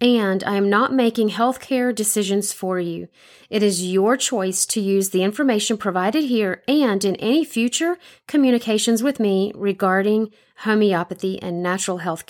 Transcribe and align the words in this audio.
and 0.00 0.42
I 0.44 0.56
am 0.56 0.68
not 0.68 0.92
making 0.92 1.30
healthcare 1.30 1.94
decisions 1.94 2.52
for 2.52 2.78
you. 2.80 3.08
It 3.48 3.62
is 3.62 3.86
your 3.86 4.16
choice 4.16 4.66
to 4.66 4.80
use 4.80 5.10
the 5.10 5.22
information 5.22 5.76
provided 5.76 6.24
here 6.24 6.62
and 6.66 7.04
in 7.04 7.16
any 7.16 7.44
future 7.44 7.96
communications 8.26 9.02
with 9.02 9.20
me 9.20 9.52
regarding 9.54 10.32
homeopathy 10.58 11.40
and 11.40 11.62
natural 11.62 11.98
health 11.98 12.26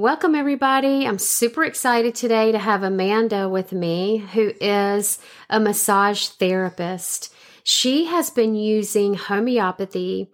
Welcome, 0.00 0.34
everybody. 0.34 1.06
I'm 1.06 1.18
super 1.18 1.62
excited 1.62 2.14
today 2.14 2.52
to 2.52 2.58
have 2.58 2.82
Amanda 2.82 3.50
with 3.50 3.70
me, 3.70 4.16
who 4.32 4.50
is 4.58 5.18
a 5.50 5.60
massage 5.60 6.28
therapist. 6.28 7.30
She 7.64 8.06
has 8.06 8.30
been 8.30 8.54
using 8.54 9.12
homeopathy. 9.12 10.30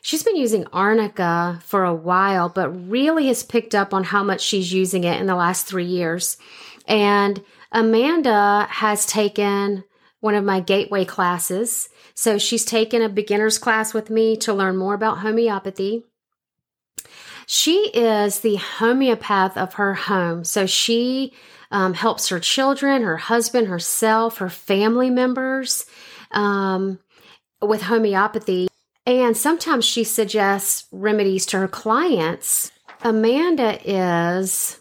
She's 0.00 0.22
been 0.22 0.36
using 0.36 0.66
arnica 0.72 1.60
for 1.66 1.84
a 1.84 1.92
while, 1.92 2.48
but 2.48 2.70
really 2.70 3.26
has 3.26 3.42
picked 3.42 3.74
up 3.74 3.92
on 3.92 4.04
how 4.04 4.24
much 4.24 4.40
she's 4.40 4.72
using 4.72 5.04
it 5.04 5.20
in 5.20 5.26
the 5.26 5.34
last 5.34 5.66
three 5.66 5.84
years. 5.84 6.38
And 6.88 7.44
Amanda 7.72 8.68
has 8.70 9.04
taken 9.04 9.84
one 10.20 10.34
of 10.34 10.44
my 10.44 10.60
gateway 10.60 11.04
classes. 11.04 11.90
So 12.14 12.38
she's 12.38 12.64
taken 12.64 13.02
a 13.02 13.08
beginner's 13.10 13.58
class 13.58 13.92
with 13.92 14.08
me 14.08 14.38
to 14.38 14.54
learn 14.54 14.78
more 14.78 14.94
about 14.94 15.18
homeopathy. 15.18 16.06
She 17.52 17.90
is 17.94 18.40
the 18.40 18.54
homeopath 18.54 19.56
of 19.56 19.74
her 19.74 19.92
home. 19.92 20.44
So 20.44 20.66
she 20.66 21.32
um, 21.72 21.94
helps 21.94 22.28
her 22.28 22.38
children, 22.38 23.02
her 23.02 23.16
husband, 23.16 23.66
herself, 23.66 24.38
her 24.38 24.48
family 24.48 25.10
members 25.10 25.84
um, 26.30 27.00
with 27.60 27.82
homeopathy. 27.82 28.68
And 29.04 29.36
sometimes 29.36 29.84
she 29.84 30.04
suggests 30.04 30.86
remedies 30.92 31.44
to 31.46 31.58
her 31.58 31.66
clients. 31.66 32.70
Amanda 33.02 33.80
is, 33.84 34.78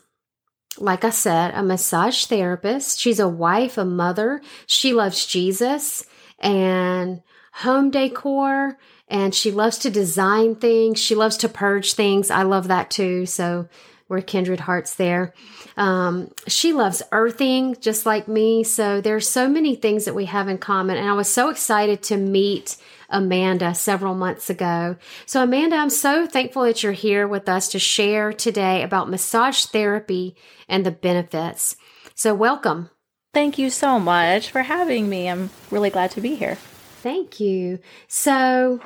like 0.77 1.03
I 1.03 1.09
said, 1.09 1.55
a 1.55 1.63
massage 1.63 2.25
therapist. 2.25 2.99
She's 2.99 3.19
a 3.19 3.27
wife, 3.27 3.79
a 3.79 3.85
mother. 3.85 4.43
She 4.67 4.93
loves 4.93 5.25
Jesus 5.25 6.05
and 6.37 7.23
home 7.51 7.89
decor 7.89 8.77
and 9.09 9.33
she 9.33 9.51
loves 9.51 9.79
to 9.79 9.89
design 9.89 10.55
things. 10.55 10.99
She 10.99 11.15
loves 11.15 11.37
to 11.37 11.49
purge 11.49 11.93
things. 11.93 12.29
I 12.29 12.43
love 12.43 12.67
that 12.67 12.91
too. 12.91 13.25
So 13.25 13.67
we're 14.07 14.21
kindred 14.21 14.59
hearts 14.59 14.95
there. 14.95 15.33
Um, 15.77 16.31
she 16.47 16.73
loves 16.73 17.03
earthing 17.11 17.77
just 17.79 18.05
like 18.05 18.27
me. 18.27 18.63
So 18.63 19.01
there's 19.01 19.29
so 19.29 19.47
many 19.47 19.75
things 19.75 20.05
that 20.05 20.15
we 20.15 20.25
have 20.25 20.47
in 20.47 20.57
common. 20.57 20.97
And 20.97 21.07
I 21.07 21.13
was 21.13 21.29
so 21.29 21.49
excited 21.49 22.01
to 22.03 22.17
meet 22.17 22.75
Amanda 23.09 23.73
several 23.75 24.15
months 24.15 24.49
ago. 24.49 24.97
So 25.25 25.43
Amanda, 25.43 25.75
I'm 25.75 25.89
so 25.89 26.27
thankful 26.27 26.63
that 26.63 26.83
you're 26.83 26.91
here 26.91 27.27
with 27.27 27.47
us 27.47 27.69
to 27.69 27.79
share 27.79 28.33
today 28.33 28.83
about 28.83 29.09
massage 29.09 29.65
therapy 29.65 30.35
and 30.67 30.85
the 30.85 30.91
benefits. 30.91 31.75
So 32.15 32.33
welcome. 32.33 32.89
Thank 33.33 33.59
you 33.59 33.69
so 33.69 33.99
much 33.99 34.49
for 34.49 34.63
having 34.63 35.07
me. 35.07 35.29
I'm 35.29 35.51
really 35.69 35.91
glad 35.91 36.11
to 36.11 36.21
be 36.21 36.35
here. 36.35 36.57
Thank 37.01 37.39
you. 37.39 37.79
So, 38.07 38.81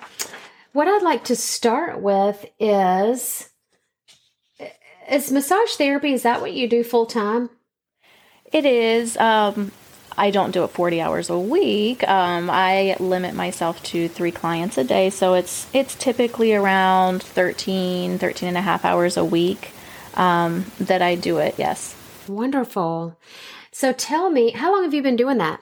what 0.71 0.87
I'd 0.87 1.01
like 1.01 1.23
to 1.25 1.35
start 1.35 1.99
with 1.99 2.45
is 2.59 3.49
is 5.09 5.31
massage 5.31 5.73
therapy 5.75 6.13
is 6.13 6.23
that 6.23 6.41
what 6.41 6.53
you 6.53 6.67
do 6.67 6.83
full 6.83 7.05
time? 7.05 7.49
It 8.51 8.65
is 8.65 9.17
um 9.17 9.71
I 10.17 10.31
don't 10.31 10.51
do 10.51 10.63
it 10.63 10.69
40 10.69 11.01
hours 11.01 11.29
a 11.29 11.39
week. 11.39 12.07
Um, 12.07 12.49
I 12.49 12.95
limit 12.99 13.33
myself 13.33 13.81
to 13.83 14.07
three 14.07 14.31
clients 14.31 14.77
a 14.77 14.83
day. 14.83 15.09
So 15.09 15.33
it's, 15.33 15.67
it's 15.73 15.95
typically 15.95 16.53
around 16.53 17.23
13, 17.23 18.19
13 18.19 18.49
and 18.49 18.57
a 18.57 18.61
half 18.61 18.85
hours 18.85 19.17
a 19.17 19.25
week 19.25 19.71
um, 20.13 20.65
that 20.79 21.01
I 21.01 21.15
do 21.15 21.37
it. 21.39 21.55
Yes. 21.57 21.95
Wonderful. 22.27 23.17
So 23.71 23.91
tell 23.91 24.29
me, 24.29 24.51
how 24.51 24.71
long 24.71 24.83
have 24.83 24.93
you 24.93 25.01
been 25.01 25.15
doing 25.15 25.39
that? 25.39 25.61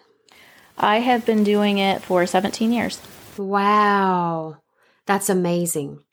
I 0.77 0.99
have 0.99 1.25
been 1.25 1.43
doing 1.43 1.77
it 1.77 2.01
for 2.01 2.25
17 2.25 2.71
years. 2.71 2.99
Wow. 3.37 4.57
That's 5.05 5.29
amazing. 5.29 6.03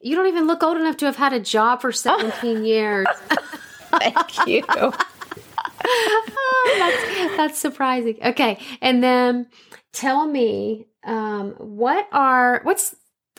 You 0.00 0.14
don't 0.16 0.26
even 0.26 0.46
look 0.46 0.62
old 0.62 0.76
enough 0.76 0.96
to 0.98 1.06
have 1.06 1.16
had 1.16 1.32
a 1.32 1.40
job 1.40 1.80
for 1.80 1.92
17 1.92 2.64
years. 2.64 3.06
Thank 3.90 4.46
you. 4.46 4.64
oh, 4.68 4.92
that's, 6.78 7.36
that's, 7.36 7.58
surprising. 7.58 8.18
Okay. 8.24 8.58
And 8.80 9.02
then 9.02 9.46
tell 9.92 10.26
me 10.26 10.86
um, 11.04 11.52
what 11.58 12.06
are, 12.12 12.60
what's, 12.62 12.94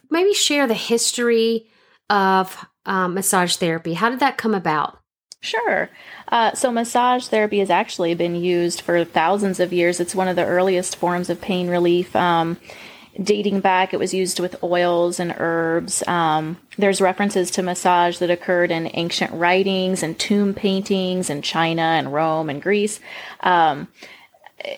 maybe 0.09 0.33
share 0.33 0.67
the 0.67 0.73
history 0.73 1.67
of 2.09 2.65
um, 2.85 3.13
massage 3.13 3.55
therapy. 3.55 3.93
How 3.93 4.09
did 4.09 4.19
that 4.19 4.37
come 4.37 4.55
about? 4.55 4.99
Sure. 5.41 5.89
Uh, 6.27 6.53
so, 6.53 6.71
massage 6.71 7.27
therapy 7.27 7.59
has 7.59 7.69
actually 7.69 8.13
been 8.13 8.35
used 8.35 8.81
for 8.81 9.03
thousands 9.05 9.59
of 9.59 9.71
years. 9.71 9.99
It's 9.99 10.15
one 10.15 10.27
of 10.27 10.35
the 10.35 10.45
earliest 10.45 10.97
forms 10.97 11.29
of 11.29 11.39
pain 11.39 11.69
relief. 11.69 12.13
Um, 12.15 12.57
dating 13.21 13.61
back, 13.61 13.93
it 13.93 13.99
was 13.99 14.13
used 14.13 14.39
with 14.39 14.61
oils 14.63 15.19
and 15.19 15.33
herbs. 15.37 16.05
Um, 16.07 16.57
there's 16.77 17.01
references 17.01 17.51
to 17.51 17.63
massage 17.63 18.17
that 18.17 18.29
occurred 18.29 18.69
in 18.69 18.91
ancient 18.93 19.31
writings 19.33 20.03
and 20.03 20.19
tomb 20.19 20.53
paintings 20.53 21.29
in 21.29 21.41
China 21.41 21.81
and 21.81 22.13
Rome 22.13 22.49
and 22.49 22.61
Greece. 22.61 22.99
Um, 23.39 23.87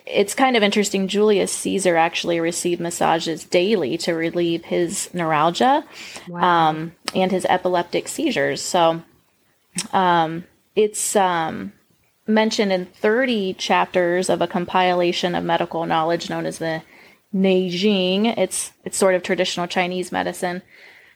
it's 0.05 0.35
kind 0.35 0.55
of 0.55 0.61
interesting. 0.61 1.07
Julius 1.07 1.51
Caesar 1.51 1.95
actually 1.95 2.39
received 2.39 2.79
massages 2.79 3.43
daily 3.45 3.97
to 3.99 4.13
relieve 4.13 4.65
his 4.65 5.11
neuralgia 5.11 5.83
wow. 6.27 6.69
um, 6.69 6.91
and 7.15 7.31
his 7.31 7.45
epileptic 7.45 8.07
seizures. 8.07 8.61
So, 8.61 9.01
um, 9.91 10.43
it's 10.75 11.15
um, 11.15 11.73
mentioned 12.27 12.71
in 12.71 12.85
30 12.85 13.53
chapters 13.55 14.29
of 14.29 14.41
a 14.41 14.47
compilation 14.47 15.35
of 15.35 15.43
medical 15.43 15.85
knowledge 15.85 16.29
known 16.29 16.45
as 16.45 16.59
the 16.59 16.81
Neijing. 17.33 18.37
It's 18.37 18.71
it's 18.83 18.97
sort 18.97 19.15
of 19.15 19.23
traditional 19.23 19.67
Chinese 19.67 20.11
medicine. 20.11 20.61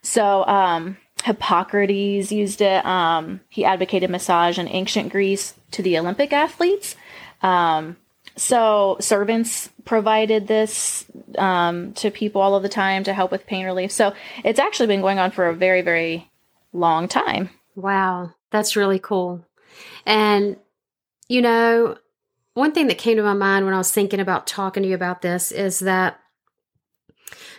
So 0.02 0.46
um, 0.46 0.96
Hippocrates 1.24 2.32
used 2.32 2.60
it. 2.60 2.84
Um, 2.84 3.40
he 3.48 3.64
advocated 3.64 4.10
massage 4.10 4.58
in 4.58 4.68
ancient 4.68 5.10
Greece 5.10 5.54
to 5.72 5.82
the 5.82 5.98
Olympic 5.98 6.32
athletes. 6.32 6.96
Um, 7.42 7.96
so 8.36 8.96
servants 9.00 9.70
provided 9.84 10.46
this 10.46 11.06
um, 11.38 11.92
to 11.94 12.10
people 12.10 12.42
all 12.42 12.54
of 12.54 12.62
the 12.62 12.68
time 12.68 13.02
to 13.04 13.14
help 13.14 13.30
with 13.32 13.46
pain 13.46 13.64
relief. 13.64 13.90
So 13.90 14.14
it's 14.44 14.58
actually 14.58 14.88
been 14.88 15.00
going 15.00 15.18
on 15.18 15.30
for 15.30 15.48
a 15.48 15.54
very, 15.54 15.82
very 15.82 16.30
long 16.72 17.08
time. 17.08 17.50
Wow, 17.74 18.34
that's 18.50 18.76
really 18.76 18.98
cool. 18.98 19.44
And, 20.04 20.56
you 21.28 21.42
know, 21.42 21.96
one 22.54 22.72
thing 22.72 22.86
that 22.86 22.98
came 22.98 23.16
to 23.16 23.22
my 23.22 23.34
mind 23.34 23.64
when 23.64 23.74
I 23.74 23.78
was 23.78 23.92
thinking 23.92 24.20
about 24.20 24.46
talking 24.46 24.82
to 24.82 24.88
you 24.88 24.94
about 24.94 25.22
this 25.22 25.52
is 25.52 25.80
that 25.80 26.18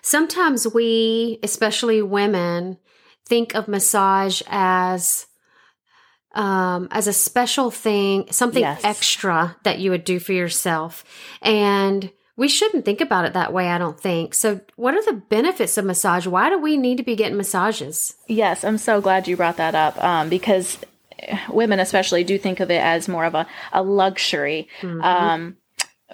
sometimes 0.02 0.68
we, 0.68 1.40
especially 1.44 2.02
women, 2.02 2.78
think 3.28 3.54
of 3.54 3.68
massage 3.68 4.42
as 4.48 5.28
um, 6.34 6.88
as 6.92 7.08
a 7.08 7.14
special 7.14 7.72
thing, 7.72 8.32
something 8.32 8.62
yes. 8.62 8.82
extra 8.84 9.56
that 9.64 9.80
you 9.80 9.92
would 9.92 10.04
do 10.04 10.20
for 10.20 10.34
yourself. 10.34 11.04
And 11.42 12.12
we 12.38 12.48
shouldn't 12.48 12.86
think 12.86 13.02
about 13.02 13.26
it 13.26 13.34
that 13.34 13.52
way, 13.52 13.68
I 13.68 13.80
don't 13.80 14.00
think. 14.00 14.36
So, 14.36 14.62
what 14.76 14.94
are 14.94 15.04
the 15.04 15.20
benefits 15.28 15.78
of 15.78 15.86
massage? 15.86 16.28
Why 16.28 16.50
do 16.50 16.60
we 16.60 16.78
need 16.78 16.98
to 16.98 17.04
be 17.04 17.16
getting 17.16 17.36
massages? 17.36 18.16
Yes, 18.28 18.64
I'm 18.64 18.78
so 18.78 19.02
glad 19.02 19.28
you 19.28 19.36
brought 19.36 19.58
that 19.58 19.76
up 19.76 20.02
um, 20.02 20.30
because 20.30 20.78
women, 21.50 21.80
especially, 21.80 22.24
do 22.24 22.38
think 22.38 22.60
of 22.60 22.70
it 22.70 22.82
as 22.82 23.08
more 23.08 23.26
of 23.26 23.34
a, 23.34 23.48
a 23.74 23.82
luxury. 23.82 24.70
Mm-hmm. 24.82 25.02
Um, 25.02 25.58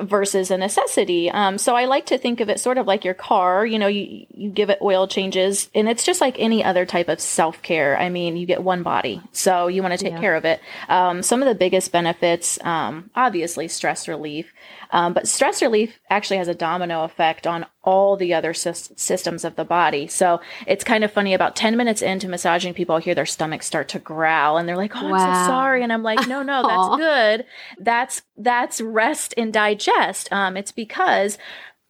versus 0.02 0.50
a 0.50 0.58
necessity. 0.58 1.30
Um, 1.30 1.58
so 1.58 1.76
I 1.76 1.86
like 1.86 2.08
to 2.08 2.18
think 2.18 2.40
of 2.40 2.50
it 2.50 2.60
sort 2.60 2.78
of 2.78 2.88
like 2.88 3.06
your 3.06 3.14
car. 3.14 3.66
You 3.66 3.78
know, 3.78 3.88
you 3.88 4.26
you 4.30 4.50
give 4.50 4.70
it 4.70 4.80
oil 4.82 5.08
changes, 5.08 5.70
and 5.76 5.88
it's 5.88 6.04
just 6.04 6.22
like 6.22 6.40
any 6.40 6.64
other 6.64 6.86
type 6.86 7.10
of 7.10 7.20
self 7.20 7.62
care. 7.62 7.98
I 7.98 8.10
mean, 8.10 8.36
you 8.36 8.46
get 8.46 8.64
one 8.64 8.84
body, 8.84 9.22
so 9.32 9.68
you 9.68 9.82
want 9.82 9.98
to 9.98 10.04
take 10.04 10.14
yeah. 10.14 10.20
care 10.20 10.36
of 10.36 10.46
it. 10.46 10.62
Um, 10.90 11.22
some 11.22 11.42
of 11.42 11.48
the 11.48 11.56
biggest 11.56 11.92
benefits, 11.92 12.60
um, 12.64 13.12
obviously, 13.16 13.68
stress 13.68 14.08
relief. 14.08 14.52
Um, 14.94 15.12
but 15.12 15.28
stress 15.28 15.62
relief 15.62 16.00
actually 16.10 16.38
has 16.38 16.48
a 16.48 16.54
domino 16.54 17.04
effect 17.04 17.46
on 17.46 17.66
all 17.84 18.16
the 18.16 18.34
other 18.34 18.54
sy- 18.54 18.72
systems 18.72 19.44
of 19.44 19.56
the 19.58 19.66
body. 19.66 20.08
So 20.08 20.40
it's 20.68 20.84
kind 20.84 21.04
of 21.04 21.12
funny. 21.12 21.34
About 21.34 21.56
10 21.56 21.76
minutes 21.76 22.02
into 22.02 22.30
massaging, 22.30 22.74
people 22.74 22.96
I 22.96 23.02
hear 23.02 23.16
their 23.16 23.26
stomachs 23.26 23.66
start 23.66 23.90
to 23.90 24.00
growl 24.00 24.58
and 24.58 24.70
they're 24.70 24.78
like, 24.78 24.96
Oh, 24.96 25.10
wow. 25.10 25.16
I'm 25.16 25.46
so 25.46 25.50
sorry. 25.52 25.84
And 25.84 25.92
I'm 25.92 26.04
like, 26.04 26.26
No, 26.28 26.44
no, 26.44 26.62
that's 26.66 26.98
good. 26.98 27.46
That's, 27.80 28.22
that's 28.38 28.80
rest 28.80 29.34
and 29.36 29.52
digest. 29.52 30.32
Um, 30.32 30.56
it's 30.56 30.72
because 30.72 31.38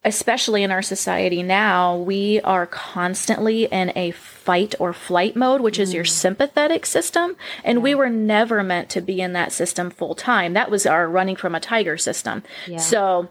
especially 0.04 0.62
in 0.62 0.70
our 0.70 0.82
society 0.82 1.42
now, 1.42 1.96
we 1.96 2.40
are 2.42 2.66
constantly 2.66 3.64
in 3.64 3.90
a 3.96 4.10
fight 4.10 4.74
or 4.78 4.92
flight 4.92 5.34
mode, 5.34 5.62
which 5.62 5.78
is 5.78 5.94
your 5.94 6.04
mm. 6.04 6.10
sympathetic 6.10 6.84
system. 6.84 7.36
And 7.64 7.78
yeah. 7.78 7.82
we 7.82 7.94
were 7.94 8.10
never 8.10 8.62
meant 8.62 8.90
to 8.90 9.00
be 9.00 9.20
in 9.20 9.32
that 9.32 9.52
system 9.52 9.90
full 9.90 10.14
time. 10.14 10.52
That 10.52 10.70
was 10.70 10.84
our 10.84 11.08
running 11.08 11.36
from 11.36 11.54
a 11.54 11.60
tiger 11.60 11.96
system. 11.96 12.42
Yeah. 12.66 12.76
So 12.76 13.30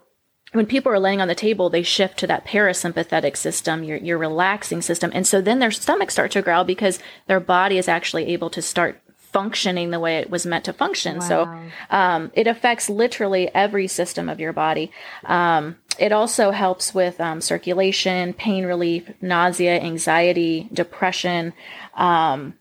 when 0.53 0.65
people 0.65 0.91
are 0.91 0.99
laying 0.99 1.21
on 1.21 1.27
the 1.27 1.35
table, 1.35 1.69
they 1.69 1.83
shift 1.83 2.17
to 2.19 2.27
that 2.27 2.45
parasympathetic 2.45 3.37
system, 3.37 3.83
your, 3.83 3.97
your 3.97 4.17
relaxing 4.17 4.81
system. 4.81 5.11
And 5.13 5.27
so 5.27 5.41
then 5.41 5.59
their 5.59 5.71
stomachs 5.71 6.13
start 6.13 6.31
to 6.31 6.41
growl 6.41 6.63
because 6.63 6.99
their 7.27 7.39
body 7.39 7.77
is 7.77 7.87
actually 7.87 8.27
able 8.27 8.49
to 8.51 8.61
start 8.61 9.01
functioning 9.33 9.89
the 9.89 9.99
way 9.99 10.17
it 10.17 10.29
was 10.29 10.45
meant 10.45 10.65
to 10.65 10.73
function. 10.73 11.17
Wow. 11.17 11.27
So 11.27 11.59
um, 11.89 12.31
it 12.33 12.47
affects 12.47 12.89
literally 12.89 13.49
every 13.53 13.87
system 13.87 14.29
of 14.29 14.39
your 14.39 14.53
body. 14.53 14.91
Um, 15.25 15.77
it 15.99 16.11
also 16.11 16.51
helps 16.51 16.93
with 16.93 17.19
um, 17.19 17.41
circulation, 17.41 18.33
pain 18.33 18.65
relief, 18.65 19.09
nausea, 19.21 19.79
anxiety, 19.79 20.69
depression. 20.71 21.53
Um, 21.95 22.55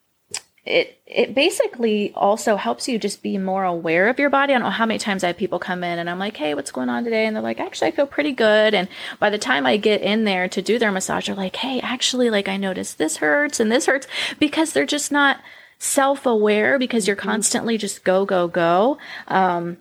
it 0.64 1.00
it 1.06 1.34
basically 1.34 2.12
also 2.14 2.54
helps 2.56 2.86
you 2.86 2.96
just 2.96 3.20
be 3.20 3.36
more 3.36 3.64
aware 3.64 4.08
of 4.08 4.20
your 4.20 4.30
body. 4.30 4.52
I 4.52 4.58
don't 4.58 4.64
know 4.64 4.70
how 4.70 4.86
many 4.86 4.98
times 4.98 5.24
I 5.24 5.28
have 5.28 5.36
people 5.36 5.58
come 5.58 5.82
in 5.82 5.98
and 5.98 6.08
I'm 6.08 6.20
like, 6.20 6.36
"Hey, 6.36 6.54
what's 6.54 6.70
going 6.70 6.88
on 6.88 7.02
today?" 7.02 7.26
And 7.26 7.34
they're 7.34 7.42
like, 7.42 7.58
"Actually, 7.58 7.88
I 7.88 7.96
feel 7.96 8.06
pretty 8.06 8.32
good." 8.32 8.72
And 8.72 8.88
by 9.18 9.28
the 9.28 9.38
time 9.38 9.66
I 9.66 9.76
get 9.76 10.02
in 10.02 10.22
there 10.22 10.48
to 10.48 10.62
do 10.62 10.78
their 10.78 10.92
massage, 10.92 11.26
they're 11.26 11.34
like, 11.34 11.56
"Hey, 11.56 11.80
actually, 11.80 12.30
like 12.30 12.48
I 12.48 12.56
noticed 12.56 12.96
this 12.96 13.16
hurts 13.16 13.58
and 13.58 13.72
this 13.72 13.86
hurts," 13.86 14.06
because 14.38 14.72
they're 14.72 14.86
just 14.86 15.10
not 15.10 15.40
self-aware 15.82 16.78
because 16.78 17.08
you're 17.08 17.16
mm-hmm. 17.16 17.28
constantly 17.28 17.76
just 17.76 18.04
go 18.04 18.24
go 18.24 18.48
go. 18.48 18.98
Um, 19.28 19.78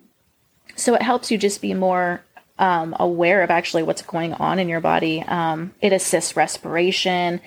so 0.74 0.94
it 0.94 1.02
helps 1.02 1.30
you 1.30 1.38
just 1.38 1.62
be 1.62 1.74
more 1.74 2.22
um, 2.58 2.96
aware 2.98 3.42
of 3.42 3.50
actually 3.50 3.82
what's 3.82 4.02
going 4.02 4.34
on 4.34 4.58
in 4.58 4.68
your 4.68 4.80
body. 4.80 5.22
Um, 5.22 5.72
it 5.80 5.92
assists 5.92 6.36
respiration. 6.36 7.40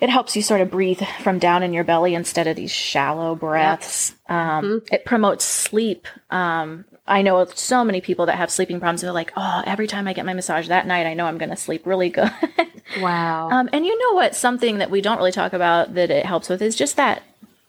It 0.00 0.10
helps 0.10 0.34
you 0.34 0.42
sort 0.42 0.60
of 0.60 0.70
breathe 0.70 1.02
from 1.22 1.38
down 1.38 1.62
in 1.62 1.72
your 1.72 1.84
belly 1.84 2.14
instead 2.14 2.46
of 2.46 2.56
these 2.56 2.70
shallow 2.70 3.36
breaths. 3.36 4.14
Um, 4.28 4.64
mm-hmm. 4.64 4.94
It 4.94 5.04
promotes 5.04 5.44
sleep. 5.44 6.08
Um, 6.30 6.84
I 7.06 7.22
know 7.22 7.44
so 7.54 7.84
many 7.84 8.00
people 8.00 8.26
that 8.26 8.36
have 8.36 8.50
sleeping 8.50 8.80
problems. 8.80 9.02
They're 9.02 9.12
like, 9.12 9.32
oh, 9.36 9.62
every 9.66 9.86
time 9.86 10.08
I 10.08 10.14
get 10.14 10.26
my 10.26 10.32
massage 10.32 10.68
that 10.68 10.86
night, 10.86 11.06
I 11.06 11.14
know 11.14 11.26
I'm 11.26 11.38
going 11.38 11.50
to 11.50 11.56
sleep 11.56 11.86
really 11.86 12.08
good. 12.08 12.32
wow. 13.00 13.50
Um, 13.50 13.68
and 13.72 13.86
you 13.86 13.96
know 13.98 14.16
what? 14.16 14.34
Something 14.34 14.78
that 14.78 14.90
we 14.90 15.00
don't 15.00 15.18
really 15.18 15.32
talk 15.32 15.52
about 15.52 15.94
that 15.94 16.10
it 16.10 16.26
helps 16.26 16.48
with 16.48 16.62
is 16.62 16.74
just 16.74 16.96
that 16.96 17.22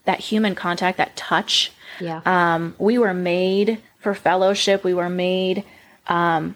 that 0.05 0.19
human 0.19 0.55
contact, 0.55 0.97
that 0.97 1.15
touch. 1.15 1.71
Yeah. 1.99 2.21
Um, 2.25 2.75
we 2.77 2.97
were 2.97 3.13
made 3.13 3.81
for 3.99 4.13
fellowship. 4.13 4.83
We 4.83 4.93
were 4.93 5.09
made 5.09 5.63
um, 6.07 6.55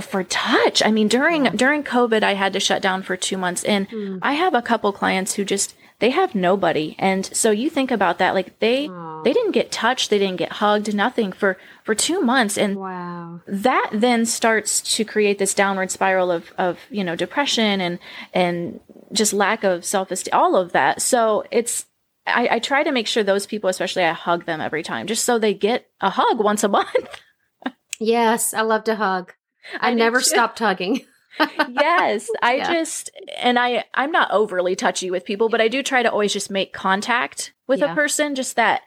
for 0.00 0.24
touch. 0.24 0.82
I 0.84 0.90
mean, 0.90 1.08
during 1.08 1.46
yeah. 1.46 1.52
during 1.52 1.82
COVID, 1.82 2.22
I 2.22 2.34
had 2.34 2.52
to 2.52 2.60
shut 2.60 2.82
down 2.82 3.02
for 3.02 3.16
two 3.16 3.36
months, 3.36 3.64
and 3.64 3.88
mm. 3.88 4.18
I 4.22 4.32
have 4.34 4.54
a 4.54 4.62
couple 4.62 4.92
clients 4.92 5.34
who 5.34 5.44
just 5.44 5.74
they 6.00 6.10
have 6.10 6.34
nobody, 6.34 6.94
and 6.98 7.26
so 7.26 7.50
you 7.50 7.70
think 7.70 7.90
about 7.90 8.18
that, 8.18 8.34
like 8.34 8.58
they 8.60 8.88
Aww. 8.88 9.24
they 9.24 9.32
didn't 9.32 9.52
get 9.52 9.72
touched, 9.72 10.10
they 10.10 10.18
didn't 10.18 10.36
get 10.36 10.52
hugged, 10.52 10.94
nothing 10.94 11.32
for 11.32 11.58
for 11.84 11.94
two 11.94 12.20
months, 12.20 12.56
and 12.56 12.76
wow, 12.76 13.40
that 13.46 13.90
then 13.92 14.24
starts 14.24 14.80
to 14.96 15.04
create 15.04 15.38
this 15.38 15.54
downward 15.54 15.90
spiral 15.90 16.30
of 16.30 16.52
of 16.56 16.78
you 16.90 17.02
know 17.02 17.16
depression 17.16 17.80
and 17.80 17.98
and 18.32 18.80
just 19.12 19.32
lack 19.32 19.64
of 19.64 19.84
self 19.84 20.10
esteem, 20.10 20.34
all 20.34 20.56
of 20.56 20.72
that. 20.72 21.02
So 21.02 21.44
it's 21.50 21.86
I, 22.28 22.56
I 22.56 22.58
try 22.58 22.82
to 22.82 22.92
make 22.92 23.06
sure 23.06 23.22
those 23.22 23.46
people, 23.46 23.70
especially, 23.70 24.04
I 24.04 24.12
hug 24.12 24.46
them 24.46 24.60
every 24.60 24.82
time, 24.82 25.06
just 25.06 25.24
so 25.24 25.38
they 25.38 25.54
get 25.54 25.88
a 26.00 26.10
hug 26.10 26.38
once 26.38 26.64
a 26.64 26.68
month. 26.68 27.20
yes, 28.00 28.54
I 28.54 28.62
love 28.62 28.84
to 28.84 28.96
hug. 28.96 29.32
I, 29.80 29.90
I 29.90 29.94
never 29.94 30.20
stopped 30.20 30.58
hugging. 30.58 31.02
yes, 31.68 32.30
I 32.42 32.56
yeah. 32.56 32.72
just 32.72 33.10
and 33.36 33.58
I 33.58 33.84
I'm 33.94 34.10
not 34.10 34.30
overly 34.30 34.74
touchy 34.74 35.10
with 35.10 35.24
people, 35.24 35.48
but 35.48 35.60
I 35.60 35.68
do 35.68 35.82
try 35.82 36.02
to 36.02 36.10
always 36.10 36.32
just 36.32 36.50
make 36.50 36.72
contact 36.72 37.52
with 37.66 37.80
yeah. 37.80 37.92
a 37.92 37.94
person. 37.94 38.34
Just 38.34 38.56
that 38.56 38.82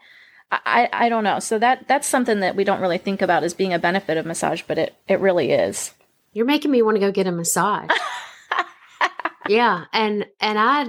I 0.52 0.90
I 0.92 1.10
don't 1.10 1.24
know. 1.24 1.40
So 1.40 1.60
that 1.60 1.88
that's 1.88 2.08
something 2.08 2.42
that 2.42 2.56
we 2.56 2.64
don't 2.64 2.82
really 2.82 2.98
think 2.98 3.22
about 3.22 3.44
as 3.44 3.54
being 3.54 3.74
a 3.74 3.80
benefit 3.80 4.18
of 4.18 4.26
massage, 4.26 4.64
but 4.68 4.78
it 4.78 4.96
it 5.08 5.20
really 5.20 5.52
is. 5.52 5.94
You're 6.34 6.46
making 6.46 6.72
me 6.72 6.82
want 6.82 6.96
to 6.96 7.02
go 7.02 7.12
get 7.12 7.28
a 7.28 7.32
massage. 7.32 7.90
yeah, 9.48 9.86
and 9.94 10.26
and 10.40 10.60
I 10.60 10.88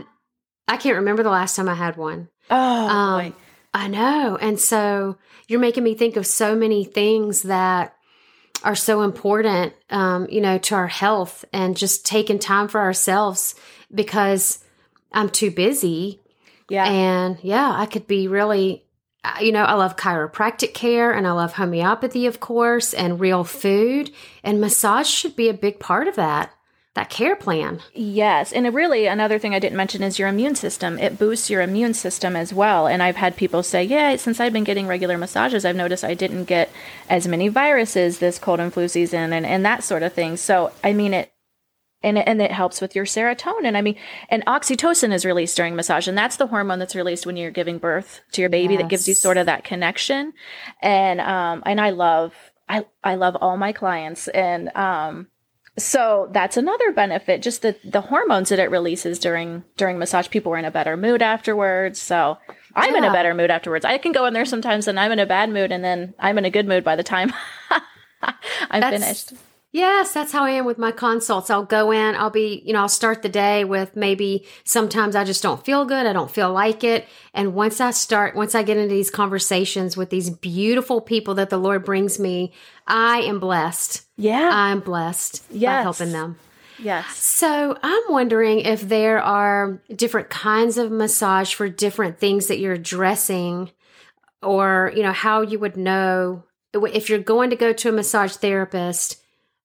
I 0.67 0.77
can't 0.77 0.97
remember 0.97 1.23
the 1.23 1.31
last 1.31 1.57
time 1.57 1.69
I 1.69 1.75
had 1.75 1.97
one. 1.97 2.29
Oh, 2.53 2.87
um, 2.87 3.35
I 3.73 3.89
know. 3.89 4.37
And 4.41 4.61
so 4.61 5.17
you're 5.49 5.59
making 5.59 5.85
me 5.85 5.95
think 5.95 6.17
of 6.17 6.27
so 6.27 6.55
many 6.55 6.85
things 6.85 7.43
that 7.43 7.97
are 8.63 8.75
so 8.75 9.03
important, 9.03 9.73
um, 9.89 10.27
you 10.31 10.41
know, 10.41 10.59
to 10.59 10.75
our 10.75 10.87
health 10.87 11.45
and 11.53 11.77
just 11.77 12.05
taking 12.05 12.39
time 12.39 12.69
for 12.69 12.81
ourselves 12.81 13.55
because 13.93 14.63
I'm 15.13 15.31
too 15.31 15.51
busy. 15.51 16.21
Yeah. 16.69 16.87
And 16.87 17.39
yeah, 17.43 17.73
I 17.75 17.87
could 17.87 18.07
be 18.07 18.29
really, 18.29 18.85
uh, 19.25 19.39
you 19.41 19.51
know, 19.51 19.65
I 19.65 19.75
love 19.75 19.97
chiropractic 19.97 20.75
care 20.75 21.11
and 21.11 21.27
I 21.27 21.33
love 21.33 21.55
homeopathy, 21.55 22.27
of 22.27 22.39
course, 22.39 22.93
and 22.93 23.19
real 23.19 23.45
food. 23.45 24.11
And 24.45 24.61
massage 24.61 25.09
should 25.09 25.37
be 25.37 25.49
a 25.49 25.55
big 25.55 25.81
part 25.81 26.07
of 26.07 26.17
that 26.17 26.53
that 26.95 27.09
care 27.09 27.35
plan. 27.37 27.81
Yes. 27.95 28.53
And 28.53 28.73
really, 28.75 29.07
another 29.07 29.39
thing 29.39 29.55
I 29.55 29.59
didn't 29.59 29.79
mention 29.79 30.03
is 30.03 30.19
your 30.19 30.29
immune 30.29 30.55
system. 30.55 30.99
It 30.99 31.19
boosts 31.19 31.49
your 31.49 31.63
immune 31.63 31.95
system 31.95 32.37
as 32.37 32.53
well. 32.53 32.87
And 32.87 33.03
I've 33.03 33.17
had 33.17 33.35
people 33.35 33.63
say, 33.63 33.83
yeah, 33.83 34.17
since 34.17 34.41
I've 34.41 34.53
been 34.53 34.65
getting 34.65 34.87
regular 34.87 35.17
massages, 35.17 35.65
I've 35.65 35.77
noticed 35.77 36.05
I 36.05 36.13
didn't 36.13 36.45
get 36.45 36.71
as 37.09 37.27
many 37.27 37.49
viruses 37.49 38.19
this 38.19 38.39
cold 38.39 38.61
and 38.61 38.73
flu 38.73 38.89
season 38.89 39.33
and, 39.33 39.47
and 39.47 39.65
that 39.65 39.85
sort 39.85 40.03
of 40.03 40.13
thing. 40.13 40.37
So, 40.37 40.71
I 40.85 40.93
mean, 40.93 41.15
it, 41.15 41.33
and 42.03 42.19
it, 42.19 42.25
and 42.27 42.43
it 42.43 42.51
helps 42.51 42.81
with 42.81 42.95
your 42.95 43.07
serotonin. 43.07 43.77
I 43.77 43.81
mean, 43.81 43.97
and 44.29 44.45
oxytocin 44.45 45.13
is 45.13 45.25
released 45.25 45.57
during 45.57 45.77
massage, 45.77 46.09
and 46.09 46.19
that's 46.19 46.37
the 46.37 46.49
hormone 46.49 46.79
that's 46.79 46.97
released 46.97 47.27
when 47.27 47.37
you're 47.37 47.51
giving 47.51 47.79
birth 47.79 48.21
to 48.33 48.41
your 48.41 48.51
baby 48.51 48.75
yes. 48.75 48.83
that 48.83 48.91
gives 48.91 49.09
you 49.09 49.15
sort 49.15 49.37
of 49.37 49.47
that 49.47 49.65
connection. 49.65 50.33
And 50.81 51.21
um, 51.21 51.63
and 51.65 51.81
I 51.81 51.91
love 51.91 52.35
I 52.69 52.87
I 53.05 53.15
love 53.15 53.37
all 53.41 53.57
my 53.57 53.73
clients, 53.73 54.27
and 54.27 54.75
um, 54.77 55.29
so 55.79 56.29
that's 56.33 56.57
another 56.57 56.93
benefit 56.93 57.41
just 57.41 57.63
the 57.63 57.77
the 57.83 58.03
hormones 58.03 58.51
that 58.51 58.59
it 58.59 58.71
releases 58.71 59.19
during 59.19 59.65
during 59.77 59.99
massage. 59.99 60.29
People 60.29 60.53
are 60.53 60.59
in 60.59 60.65
a 60.65 60.71
better 60.71 60.97
mood 60.97 61.23
afterwards. 61.23 62.01
So 62.01 62.39
i'm 62.75 62.93
yeah. 62.93 62.99
in 62.99 63.05
a 63.05 63.13
better 63.13 63.35
mood 63.35 63.51
afterwards. 63.51 63.85
I 63.85 63.99
can 63.99 64.13
go 64.13 64.27
in 64.27 64.35
there 64.35 64.45
sometimes 64.45 64.87
and 64.87 65.01
i'm 65.01 65.13
in 65.13 65.19
a 65.19 65.27
bad 65.27 65.51
mood 65.51 65.73
and 65.73 65.83
then 65.83 66.15
i'm 66.19 66.39
in 66.39 66.45
a 66.45 66.51
good 66.51 66.67
mood 66.69 66.85
by 66.85 66.97
the 66.97 67.03
time 67.03 67.33
i'm 68.71 68.81
that's, 68.81 69.03
finished 69.03 69.33
Yes, 69.75 70.13
that's 70.13 70.33
how 70.33 70.45
I 70.45 70.51
am 70.51 70.67
with 70.67 70.77
my 70.77 70.93
consults. 70.93 71.49
I'll 71.49 71.65
go 71.65 71.93
in, 71.93 72.15
I'll 72.15 72.29
be, 72.29 72.63
you 72.67 72.75
know, 72.75 72.81
I'll 72.81 72.91
start 72.91 73.23
the 73.23 73.31
day 73.31 73.65
with 73.65 73.97
maybe 73.97 74.47
sometimes 74.65 75.17
I 75.17 75.25
just 75.25 75.43
don't 75.43 75.65
feel 75.65 75.87
good. 75.87 76.05
I 76.05 76.13
don't 76.13 76.31
feel 76.31 76.53
like 76.53 76.85
it. 76.85 77.09
And 77.33 77.55
once 77.55 77.81
I 77.81 77.91
start, 77.91 78.37
once 78.37 78.55
I 78.55 78.65
get 78.65 78.77
into 78.77 78.95
these 78.95 79.11
conversations 79.11 79.97
with 79.97 80.11
these 80.11 80.29
beautiful 80.29 81.01
people 81.01 81.35
that 81.37 81.49
the 81.49 81.57
Lord 81.57 81.87
brings 81.87 82.19
me, 82.19 82.53
I 82.87 83.23
am 83.23 83.41
blessed. 83.41 84.03
Yeah. 84.19 84.51
I'm 84.53 84.81
blessed 84.81 85.43
yes. 85.51 85.79
by 85.79 85.83
helping 85.83 86.13
them. 86.13 86.39
Yes. 86.79 87.17
So 87.17 87.79
I'm 87.83 88.03
wondering 88.11 88.61
if 88.61 88.83
there 88.83 89.23
are 89.23 89.81
different 89.95 90.29
kinds 90.29 90.77
of 90.77 90.93
massage 90.93 91.55
for 91.55 91.71
different 91.71 92.19
things 92.19 92.49
that 92.49 92.59
you're 92.59 92.75
addressing 92.75 93.71
or, 94.43 94.93
you 94.95 95.03
know, 95.03 95.13
how 95.13 95.41
you 95.41 95.59
would 95.59 95.79
know 95.79 96.45
if 96.75 97.09
you're 97.09 97.21
going 97.21 97.49
to 97.51 97.57
go 97.57 97.73
to 97.73 97.89
a 97.89 97.93
massage 97.93 98.35
therapist 98.35 99.22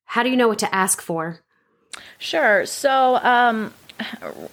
how 0.07 0.23
do 0.23 0.29
you 0.29 0.35
know 0.35 0.47
what 0.47 0.59
to 0.59 0.75
ask 0.75 1.01
for? 1.01 1.39
Sure. 2.17 2.65
So, 2.65 3.17
um, 3.17 3.73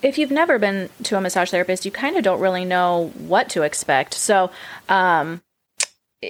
if 0.02 0.18
you've 0.18 0.30
never 0.30 0.58
been 0.58 0.90
to 1.04 1.16
a 1.16 1.20
massage 1.20 1.50
therapist, 1.50 1.84
you 1.84 1.90
kind 1.90 2.16
of 2.16 2.24
don't 2.24 2.40
really 2.40 2.64
know 2.64 3.12
what 3.18 3.48
to 3.50 3.62
expect. 3.62 4.14
So, 4.14 4.50
um, 4.88 5.42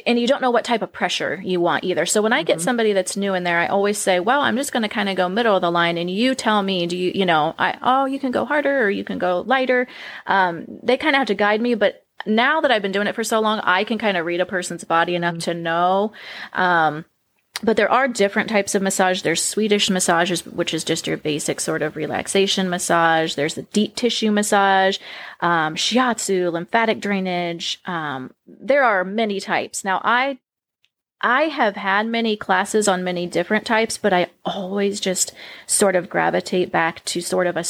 and 0.06 0.18
you 0.18 0.26
don't 0.26 0.42
know 0.42 0.50
what 0.50 0.64
type 0.64 0.82
of 0.82 0.92
pressure 0.92 1.40
you 1.44 1.60
want 1.60 1.84
either. 1.84 2.06
So 2.06 2.20
when 2.20 2.32
I 2.32 2.42
get 2.42 2.60
somebody 2.60 2.92
that's 2.92 3.16
new 3.16 3.34
in 3.34 3.44
there, 3.44 3.60
I 3.60 3.68
always 3.68 3.98
say, 3.98 4.18
well, 4.18 4.40
I'm 4.40 4.56
just 4.56 4.72
going 4.72 4.82
to 4.82 4.88
kind 4.88 5.08
of 5.08 5.16
go 5.16 5.28
middle 5.28 5.54
of 5.54 5.62
the 5.62 5.70
line 5.70 5.98
and 5.98 6.10
you 6.10 6.34
tell 6.34 6.62
me, 6.62 6.86
do 6.86 6.96
you, 6.96 7.12
you 7.14 7.26
know, 7.26 7.54
I, 7.58 7.78
oh, 7.80 8.04
you 8.04 8.18
can 8.18 8.32
go 8.32 8.44
harder 8.44 8.82
or 8.82 8.90
you 8.90 9.04
can 9.04 9.18
go 9.18 9.44
lighter. 9.46 9.86
Um, 10.26 10.64
they 10.82 10.96
kind 10.96 11.14
of 11.14 11.20
have 11.20 11.28
to 11.28 11.34
guide 11.34 11.60
me, 11.60 11.74
but 11.74 12.04
now 12.26 12.60
that 12.60 12.70
I've 12.70 12.82
been 12.82 12.92
doing 12.92 13.06
it 13.06 13.14
for 13.14 13.24
so 13.24 13.40
long, 13.40 13.60
I 13.60 13.84
can 13.84 13.98
kind 13.98 14.16
of 14.16 14.26
read 14.26 14.40
a 14.40 14.46
person's 14.46 14.84
body 14.84 15.14
enough 15.14 15.38
to 15.40 15.54
know, 15.54 16.12
um, 16.52 17.04
but 17.64 17.76
there 17.76 17.90
are 17.90 18.06
different 18.06 18.50
types 18.50 18.75
of 18.75 18.83
massage. 18.83 19.23
There's 19.23 19.42
Swedish 19.42 19.88
massages, 19.88 20.44
which 20.44 20.75
is 20.75 20.85
just 20.85 21.06
your 21.06 21.16
basic 21.16 21.61
sort 21.61 21.83
of 21.83 21.97
relaxation 21.97 22.68
massage. 22.68 23.35
There's 23.35 23.54
the 23.54 23.62
deep 23.62 23.97
tissue 23.97 24.30
massage, 24.30 24.99
um, 25.40 25.75
shiatsu, 25.75 26.52
lymphatic 26.52 27.00
drainage. 27.00 27.80
Um, 27.87 28.35
there 28.47 28.85
are 28.85 29.04
many 29.04 29.40
types. 29.40 29.85
Now, 29.85 30.00
I 30.04 30.38
I 31.26 31.44
have 31.44 31.74
had 31.74 32.06
many 32.06 32.36
classes 32.36 32.86
on 32.86 33.02
many 33.02 33.26
different 33.26 33.64
types, 33.64 33.96
but 33.96 34.12
I 34.12 34.26
always 34.44 35.00
just 35.00 35.32
sort 35.66 35.96
of 35.96 36.10
gravitate 36.10 36.70
back 36.70 37.02
to 37.06 37.22
sort 37.22 37.46
of 37.46 37.56
a, 37.56 37.64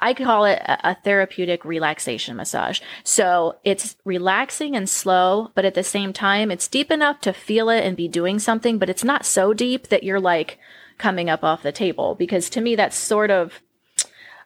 I 0.00 0.12
call 0.12 0.44
it 0.44 0.60
a, 0.66 0.96
therapeutic 1.04 1.64
relaxation 1.64 2.34
massage. 2.34 2.80
So 3.04 3.58
it's 3.62 3.94
relaxing 4.04 4.74
and 4.74 4.88
slow, 4.88 5.52
but 5.54 5.64
at 5.64 5.74
the 5.74 5.84
same 5.84 6.12
time, 6.12 6.50
it's 6.50 6.66
deep 6.66 6.90
enough 6.90 7.20
to 7.20 7.32
feel 7.32 7.68
it 7.68 7.84
and 7.84 7.96
be 7.96 8.08
doing 8.08 8.40
something, 8.40 8.78
but 8.78 8.90
it's 8.90 9.04
not 9.04 9.24
so 9.24 9.54
deep 9.54 9.86
that 9.86 10.02
you're 10.02 10.18
like 10.18 10.58
coming 10.98 11.30
up 11.30 11.44
off 11.44 11.62
the 11.62 11.70
table. 11.70 12.16
Because 12.16 12.50
to 12.50 12.60
me, 12.60 12.74
that's 12.74 12.96
sort 12.96 13.30
of 13.30 13.62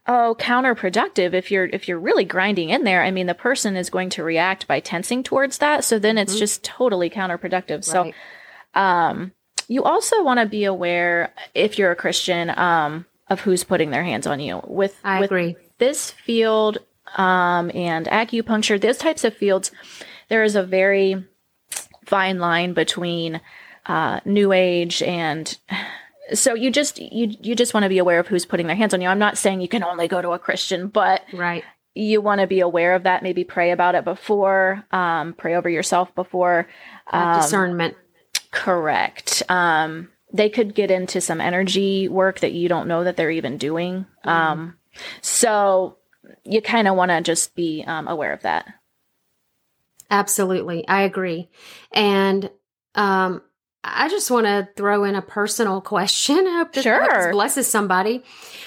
oh 0.08 0.34
counterproductive. 0.38 1.34
If 1.34 1.50
you're 1.50 1.66
if 1.66 1.86
you're 1.86 2.00
really 2.00 2.24
grinding 2.24 2.70
in 2.70 2.84
there 2.84 3.02
i 3.02 3.10
mean 3.10 3.26
the 3.26 3.34
person 3.34 3.76
is 3.76 3.90
going 3.90 4.10
to 4.10 4.24
react 4.24 4.66
by 4.66 4.80
tensing 4.80 5.22
towards 5.22 5.58
that. 5.58 5.84
So 5.84 5.98
then 5.98 6.18
it's 6.18 6.32
mm-hmm. 6.32 6.40
just 6.40 6.64
totally 6.64 7.10
counterproductive. 7.10 7.94
Right. 7.94 8.14
so 8.74 8.80
um 8.80 9.32
you 9.68 9.84
also 9.84 10.24
want 10.24 10.40
to 10.40 10.46
be 10.46 10.64
aware 10.64 11.32
if 11.54 11.78
you're 11.78 11.92
a 11.92 11.96
christian 11.96 12.50
um 12.58 13.06
of 13.28 13.40
who's 13.40 13.62
putting 13.62 13.90
their 13.90 14.04
hands 14.04 14.26
on 14.26 14.40
you. 14.40 14.60
With 14.66 14.98
i 15.04 15.20
with 15.20 15.30
agree. 15.30 15.56
this 15.76 16.10
field 16.10 16.78
um 17.16 17.70
and 17.74 18.06
acupuncture 18.06 18.80
those 18.80 18.98
types 18.98 19.24
of 19.24 19.36
fields 19.36 19.70
there 20.28 20.42
is 20.42 20.56
a 20.56 20.62
very 20.62 21.24
fine 22.04 22.38
line 22.38 22.72
between 22.72 23.40
uh 23.86 24.20
new 24.24 24.52
age 24.52 25.02
and 25.02 25.58
so 26.34 26.54
you 26.54 26.70
just 26.70 26.98
you 26.98 27.34
you 27.40 27.54
just 27.54 27.74
want 27.74 27.84
to 27.84 27.88
be 27.88 27.98
aware 27.98 28.18
of 28.18 28.26
who's 28.26 28.46
putting 28.46 28.66
their 28.66 28.76
hands 28.76 28.94
on 28.94 29.00
you. 29.00 29.08
I'm 29.08 29.18
not 29.18 29.38
saying 29.38 29.60
you 29.60 29.68
can 29.68 29.82
only 29.82 30.08
go 30.08 30.20
to 30.20 30.30
a 30.30 30.38
Christian, 30.38 30.88
but 30.88 31.22
right. 31.32 31.64
You 31.94 32.20
want 32.20 32.40
to 32.40 32.46
be 32.46 32.60
aware 32.60 32.94
of 32.94 33.02
that. 33.04 33.24
Maybe 33.24 33.42
pray 33.42 33.72
about 33.72 33.96
it 33.96 34.04
before. 34.04 34.84
Um, 34.92 35.32
pray 35.32 35.56
over 35.56 35.68
yourself 35.68 36.14
before. 36.14 36.68
Um, 37.10 37.40
discernment. 37.40 37.96
Correct. 38.52 39.42
Um, 39.48 40.08
they 40.32 40.48
could 40.48 40.74
get 40.74 40.92
into 40.92 41.20
some 41.20 41.40
energy 41.40 42.06
work 42.06 42.40
that 42.40 42.52
you 42.52 42.68
don't 42.68 42.86
know 42.86 43.02
that 43.02 43.16
they're 43.16 43.30
even 43.30 43.56
doing. 43.56 44.06
Mm. 44.24 44.30
Um, 44.30 44.78
so 45.22 45.96
you 46.44 46.62
kind 46.62 46.86
of 46.86 46.94
want 46.94 47.10
to 47.10 47.20
just 47.20 47.54
be 47.56 47.82
um, 47.86 48.06
aware 48.06 48.32
of 48.32 48.42
that. 48.42 48.66
Absolutely, 50.10 50.86
I 50.86 51.02
agree. 51.02 51.48
And 51.92 52.48
um, 52.94 53.42
I 53.84 54.08
just 54.08 54.30
want 54.30 54.46
to 54.46 54.68
throw 54.76 55.04
in 55.04 55.14
a 55.14 55.22
personal 55.22 55.80
question. 55.80 56.36
I 56.46 56.58
hope 56.58 56.72
this, 56.72 56.84
sure. 56.84 57.32
blesses 57.32 57.66
somebody. 57.66 58.22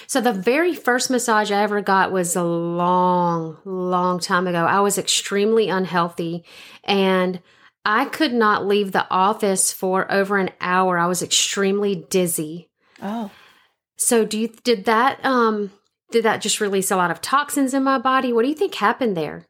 So 0.07 0.21
the 0.21 0.33
very 0.33 0.73
first 0.73 1.09
massage 1.09 1.51
I 1.51 1.63
ever 1.63 1.81
got 1.81 2.11
was 2.11 2.35
a 2.35 2.43
long, 2.43 3.57
long 3.65 4.19
time 4.19 4.47
ago. 4.47 4.65
I 4.65 4.79
was 4.81 4.97
extremely 4.97 5.69
unhealthy 5.69 6.43
and 6.83 7.41
I 7.85 8.05
could 8.05 8.33
not 8.33 8.67
leave 8.67 8.91
the 8.91 9.07
office 9.09 9.71
for 9.71 10.11
over 10.11 10.37
an 10.37 10.51
hour. 10.59 10.97
I 10.97 11.07
was 11.07 11.21
extremely 11.21 11.95
dizzy. 11.95 12.69
Oh. 13.01 13.31
So 13.97 14.25
do 14.25 14.37
you 14.37 14.47
did 14.63 14.85
that 14.85 15.23
um 15.23 15.71
did 16.11 16.25
that 16.25 16.41
just 16.41 16.59
release 16.59 16.91
a 16.91 16.95
lot 16.95 17.11
of 17.11 17.21
toxins 17.21 17.73
in 17.73 17.83
my 17.83 17.97
body? 17.97 18.33
What 18.33 18.43
do 18.43 18.49
you 18.49 18.55
think 18.55 18.75
happened 18.75 19.15
there? 19.15 19.47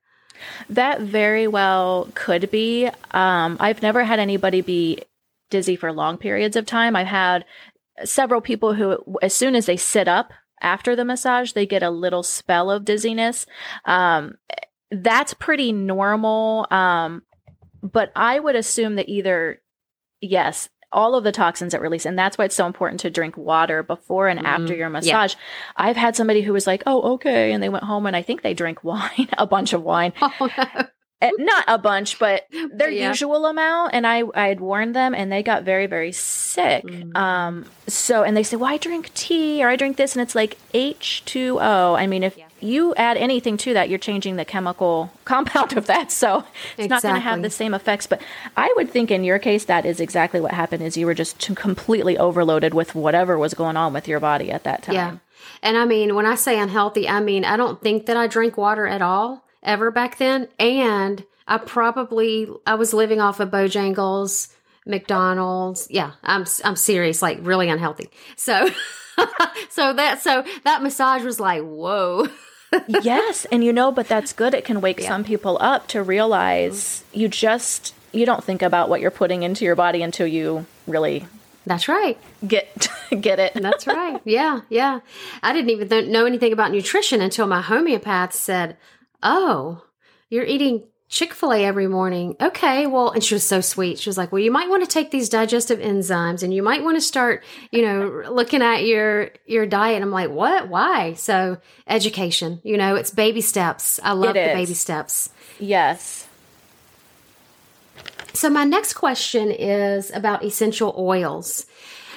That 0.70 1.02
very 1.02 1.48
well 1.48 2.10
could 2.14 2.50
be. 2.52 2.90
Um, 3.12 3.58
I've 3.60 3.82
never 3.82 4.04
had 4.04 4.20
anybody 4.20 4.62
be 4.62 5.00
dizzy 5.52 5.76
for 5.76 5.94
long 5.94 6.18
periods 6.18 6.56
of 6.56 6.66
time. 6.66 6.96
I've 6.96 7.06
had 7.06 7.46
several 8.04 8.42
people 8.42 8.74
who, 8.74 8.98
as 9.22 9.36
soon 9.36 9.56
as 9.56 9.68
they 9.68 9.78
sit 9.78 10.08
up 10.08 10.34
after 10.62 10.96
the 10.96 11.06
massage, 11.06 11.52
they 11.52 11.68
get 11.68 11.84
a 11.84 11.92
little 11.92 12.24
spell 12.24 12.72
of 12.72 12.86
dizziness. 12.86 13.46
Um, 13.86 14.36
that's 14.90 15.36
pretty 15.36 15.72
normal. 15.72 16.66
Um, 16.72 17.22
but 17.84 18.12
I 18.16 18.40
would 18.40 18.56
assume 18.56 18.96
that 18.96 19.10
either, 19.10 19.62
yes, 20.22 20.70
all 20.92 21.16
of 21.16 21.24
the 21.24 21.32
toxins 21.32 21.72
that 21.72 21.82
release. 21.82 22.06
And 22.06 22.18
that's 22.18 22.38
why 22.38 22.46
it's 22.46 22.56
so 22.56 22.68
important 22.68 23.00
to 23.02 23.10
drink 23.10 23.38
water 23.38 23.82
before 23.82 24.28
and 24.28 24.40
mm, 24.40 24.46
after 24.46 24.76
your 24.76 24.90
massage. 24.90 25.34
Yeah. 25.34 25.40
I've 25.78 25.96
had 25.96 26.16
somebody 26.16 26.42
who 26.42 26.54
was 26.54 26.68
like, 26.68 26.84
oh, 26.86 27.14
okay. 27.14 27.54
And 27.54 27.64
they 27.64 27.70
went 27.70 27.86
home 27.86 28.06
and 28.06 28.16
I 28.16 28.22
think 28.22 28.42
they 28.42 28.54
drank 28.54 28.84
wine, 28.84 29.30
a 29.38 29.48
bunch 29.48 29.74
of 29.74 29.84
wine. 29.84 30.14
Oh, 30.22 30.50
no. 30.58 30.88
Eh, 31.22 31.30
not 31.38 31.64
a 31.68 31.78
bunch, 31.78 32.18
but 32.18 32.48
their 32.74 32.90
yeah. 32.90 33.10
usual 33.10 33.46
amount. 33.46 33.94
And 33.94 34.08
I, 34.08 34.24
I 34.34 34.48
had 34.48 34.60
warned 34.60 34.96
them, 34.96 35.14
and 35.14 35.32
they 35.32 35.44
got 35.44 35.64
very, 35.64 35.86
very 35.86 36.12
sick. 36.12 36.84
Mm. 36.84 37.16
Um, 37.16 37.66
so, 37.88 38.24
and 38.24 38.36
they 38.36 38.42
say, 38.42 38.58
"Well, 38.58 38.72
I 38.72 38.78
drink 38.78 39.14
tea 39.14 39.64
or 39.64 39.70
I 39.70 39.76
drink 39.76 39.98
this," 39.98 40.16
and 40.16 40.24
it's 40.24 40.34
like 40.34 40.58
H 40.74 41.24
two 41.26 41.60
O. 41.62 41.94
I 41.94 42.08
mean, 42.08 42.24
if 42.24 42.36
yeah. 42.38 42.48
you 42.60 42.96
add 42.96 43.18
anything 43.18 43.56
to 43.58 43.74
that, 43.76 43.88
you're 43.88 44.00
changing 44.00 44.38
the 44.38 44.46
chemical 44.46 45.12
compound 45.26 45.78
of 45.78 45.86
that, 45.86 46.12
so 46.12 46.40
it's 46.40 46.86
exactly. 46.86 46.88
not 46.88 47.02
going 47.04 47.16
to 47.16 47.22
have 47.22 47.42
the 47.44 47.52
same 47.52 47.76
effects. 47.76 48.08
But 48.08 48.22
I 48.58 48.74
would 48.76 48.90
think 48.90 49.12
in 49.12 49.24
your 49.24 49.38
case, 49.38 49.66
that 49.66 49.86
is 49.86 50.00
exactly 50.00 50.42
what 50.42 50.54
happened: 50.54 50.82
is 50.82 50.98
you 50.98 51.06
were 51.06 51.14
just 51.14 51.38
completely 51.56 52.18
overloaded 52.18 52.74
with 52.74 52.96
whatever 52.96 53.38
was 53.38 53.54
going 53.54 53.78
on 53.78 53.94
with 53.94 54.08
your 54.08 54.20
body 54.20 54.52
at 54.52 54.64
that 54.64 54.84
time. 54.84 54.96
Yeah. 54.96 55.18
And 55.62 55.78
I 55.78 55.86
mean, 55.86 56.16
when 56.16 56.26
I 56.26 56.34
say 56.34 56.60
unhealthy, 56.60 57.08
I 57.08 57.20
mean 57.20 57.46
I 57.46 57.58
don't 57.58 57.80
think 57.80 58.08
that 58.08 58.18
I 58.18 58.26
drink 58.26 58.58
water 58.58 58.88
at 58.88 59.04
all 59.04 59.44
ever 59.64 59.92
back 59.92 60.18
then. 60.18 60.48
And 60.60 61.26
I 61.48 61.58
probably 61.58 62.48
I 62.66 62.76
was 62.76 62.94
living 62.94 63.22
off 63.22 63.40
of 63.40 63.50
Bojangles, 63.50 64.54
McDonald's. 64.86 65.88
Yeah, 65.90 66.12
I'm 66.24 66.46
I'm 66.64 66.76
serious, 66.76 67.22
like 67.22 67.40
really 67.42 67.70
unhealthy. 67.70 68.10
So 68.36 68.70
so 69.70 69.94
that 69.94 70.22
so 70.22 70.44
that 70.64 70.82
massage 70.82 71.24
was 71.24 71.40
like, 71.40 71.64
whoa. 71.64 72.28
yes, 72.88 73.46
and 73.52 73.64
you 73.64 73.74
know, 73.74 73.92
but 73.92 74.08
that's 74.08 74.32
good. 74.32 74.54
It 74.54 74.64
can 74.64 74.80
wake 74.80 75.02
yeah. 75.02 75.08
some 75.08 75.24
people 75.24 75.58
up 75.60 75.88
to 75.90 76.02
realize 76.02 77.04
mm-hmm. 77.10 77.20
you 77.20 77.28
just 77.28 77.94
you 78.14 78.26
don't 78.26 78.44
think 78.44 78.62
about 78.62 78.90
what 78.90 79.02
you're 79.02 79.12
putting 79.12 79.44
into 79.44 79.66
your 79.66 79.76
body 79.76 80.02
until 80.02 80.28
you 80.28 80.66
really 80.88 81.26
that's 81.66 81.88
right. 81.88 82.18
Get 82.48 82.90
get 83.22 83.40
it. 83.40 83.54
That's 83.56 83.88
right. 83.88 84.20
Yeah, 84.26 84.62
yeah. 84.70 85.02
I 85.44 85.54
didn't 85.54 85.70
even 85.70 85.90
th- 85.90 86.08
know 86.08 86.26
anything 86.26 86.54
about 86.54 86.72
nutrition 86.72 87.22
until 87.22 87.48
my 87.48 87.62
homeopath 87.62 88.34
said, 88.34 88.78
Oh, 89.24 89.84
you're 90.30 90.46
eating 90.46 90.88
Chick 91.12 91.34
fil 91.34 91.52
A 91.52 91.66
every 91.66 91.88
morning. 91.88 92.38
Okay, 92.40 92.88
well, 92.88 93.10
and 93.10 93.22
she 93.22 93.36
was 93.36 93.44
so 93.44 93.60
sweet. 93.60 94.00
She 94.00 94.08
was 94.08 94.18
like, 94.18 94.32
Well, 94.32 94.42
you 94.42 94.50
might 94.50 94.70
want 94.70 94.82
to 94.82 94.88
take 94.88 95.12
these 95.12 95.28
digestive 95.28 95.80
enzymes 95.80 96.42
and 96.42 96.54
you 96.54 96.64
might 96.64 96.84
want 96.84 96.96
to 96.96 97.02
start, 97.02 97.44
you 97.70 97.82
know, 97.82 98.24
looking 98.32 98.62
at 98.62 98.86
your 98.86 99.32
your 99.46 99.66
diet. 99.66 100.02
I'm 100.02 100.12
like, 100.12 100.30
What? 100.30 100.70
Why? 100.70 101.16
So 101.16 101.58
education, 101.86 102.62
you 102.64 102.78
know, 102.78 102.96
it's 102.96 103.12
baby 103.12 103.42
steps. 103.42 104.00
I 104.02 104.14
love 104.14 104.36
the 104.36 104.54
baby 104.54 104.74
steps. 104.74 105.30
Yes. 105.60 106.30
So 108.34 108.50
my 108.50 108.64
next 108.64 108.94
question 108.94 109.52
is 109.52 110.12
about 110.12 110.46
essential 110.46 110.96
oils. 110.98 111.66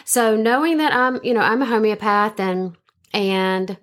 So 0.04 0.36
knowing 0.36 0.76
that 0.76 0.92
I'm, 0.92 1.18
you 1.24 1.34
know, 1.34 1.40
I'm 1.40 1.62
a 1.62 1.66
homeopath 1.66 2.38
and 2.38 2.76
and 3.12 3.76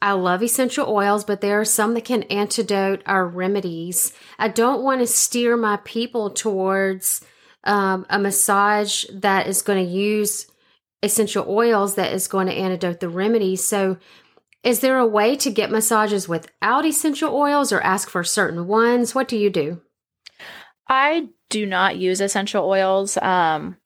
I 0.00 0.12
love 0.12 0.42
essential 0.42 0.88
oils, 0.88 1.24
but 1.24 1.40
there 1.40 1.60
are 1.60 1.64
some 1.64 1.94
that 1.94 2.04
can 2.04 2.22
antidote 2.24 3.02
our 3.06 3.26
remedies. 3.26 4.12
I 4.38 4.48
don't 4.48 4.82
want 4.82 5.00
to 5.00 5.06
steer 5.06 5.56
my 5.56 5.78
people 5.78 6.30
towards 6.30 7.20
um, 7.64 8.06
a 8.08 8.18
massage 8.18 9.04
that 9.12 9.48
is 9.48 9.62
going 9.62 9.84
to 9.84 9.90
use 9.90 10.46
essential 11.02 11.44
oils 11.48 11.96
that 11.96 12.12
is 12.12 12.28
going 12.28 12.46
to 12.46 12.52
antidote 12.52 13.00
the 13.00 13.08
remedy. 13.08 13.56
So, 13.56 13.98
is 14.64 14.80
there 14.80 14.98
a 14.98 15.06
way 15.06 15.36
to 15.36 15.50
get 15.50 15.70
massages 15.70 16.28
without 16.28 16.84
essential 16.84 17.34
oils 17.34 17.72
or 17.72 17.80
ask 17.80 18.10
for 18.10 18.24
certain 18.24 18.66
ones? 18.66 19.14
What 19.14 19.28
do 19.28 19.36
you 19.36 19.50
do? 19.50 19.80
I 20.88 21.28
do 21.48 21.64
not 21.64 21.96
use 21.96 22.20
essential 22.20 22.64
oils. 22.64 23.16
Um, 23.18 23.76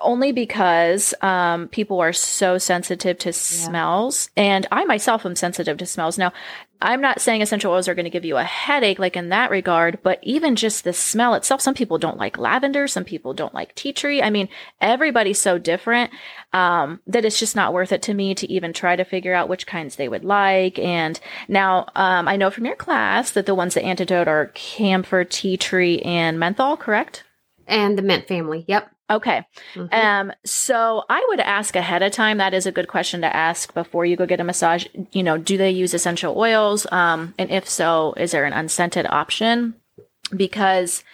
only 0.00 0.32
because 0.32 1.14
um, 1.20 1.68
people 1.68 2.00
are 2.00 2.12
so 2.12 2.58
sensitive 2.58 3.18
to 3.18 3.28
yeah. 3.28 3.32
smells. 3.32 4.30
And 4.36 4.66
I 4.72 4.84
myself 4.84 5.26
am 5.26 5.36
sensitive 5.36 5.76
to 5.78 5.86
smells. 5.86 6.16
Now, 6.16 6.32
I'm 6.80 7.00
not 7.00 7.20
saying 7.20 7.42
essential 7.42 7.72
oils 7.72 7.88
are 7.88 7.94
going 7.94 8.04
to 8.04 8.10
give 8.10 8.24
you 8.24 8.36
a 8.36 8.44
headache, 8.44 9.00
like 9.00 9.16
in 9.16 9.30
that 9.30 9.50
regard, 9.50 9.98
but 10.02 10.20
even 10.22 10.54
just 10.54 10.84
the 10.84 10.92
smell 10.92 11.34
itself, 11.34 11.60
some 11.60 11.74
people 11.74 11.98
don't 11.98 12.16
like 12.16 12.38
lavender, 12.38 12.86
some 12.86 13.04
people 13.04 13.34
don't 13.34 13.52
like 13.52 13.74
tea 13.74 13.92
tree. 13.92 14.22
I 14.22 14.30
mean, 14.30 14.48
everybody's 14.80 15.40
so 15.40 15.58
different 15.58 16.12
um, 16.52 17.00
that 17.06 17.24
it's 17.24 17.40
just 17.40 17.56
not 17.56 17.72
worth 17.72 17.90
it 17.90 18.02
to 18.02 18.14
me 18.14 18.34
to 18.36 18.50
even 18.50 18.72
try 18.72 18.94
to 18.94 19.04
figure 19.04 19.34
out 19.34 19.48
which 19.48 19.66
kinds 19.66 19.96
they 19.96 20.08
would 20.08 20.24
like. 20.24 20.78
And 20.78 21.18
now 21.48 21.86
um, 21.96 22.28
I 22.28 22.36
know 22.36 22.50
from 22.50 22.64
your 22.64 22.76
class 22.76 23.32
that 23.32 23.46
the 23.46 23.56
ones 23.56 23.74
that 23.74 23.84
antidote 23.84 24.28
are 24.28 24.52
camphor, 24.54 25.24
tea 25.24 25.56
tree, 25.56 26.00
and 26.02 26.38
menthol, 26.38 26.76
correct? 26.76 27.24
and 27.68 27.96
the 27.96 28.02
mint 28.02 28.26
family. 28.26 28.64
Yep. 28.66 28.90
Okay. 29.10 29.46
Mhm. 29.74 29.92
Um, 29.92 30.32
so 30.44 31.04
I 31.08 31.24
would 31.28 31.40
ask 31.40 31.74
ahead 31.76 32.02
of 32.02 32.12
time. 32.12 32.38
That 32.38 32.54
is 32.54 32.66
a 32.66 32.72
good 32.72 32.88
question 32.88 33.22
to 33.22 33.34
ask 33.34 33.72
before 33.72 34.04
you 34.04 34.16
go 34.16 34.26
get 34.26 34.40
a 34.40 34.44
massage. 34.44 34.86
You 35.12 35.22
know, 35.22 35.38
do 35.38 35.56
they 35.56 35.70
use 35.70 35.94
essential 35.94 36.38
oils? 36.38 36.86
Um, 36.92 37.34
and 37.38 37.50
if 37.50 37.68
so, 37.68 38.14
is 38.16 38.32
there 38.32 38.44
an 38.44 38.52
unscented 38.52 39.06
option? 39.06 39.74
Because 40.36 41.04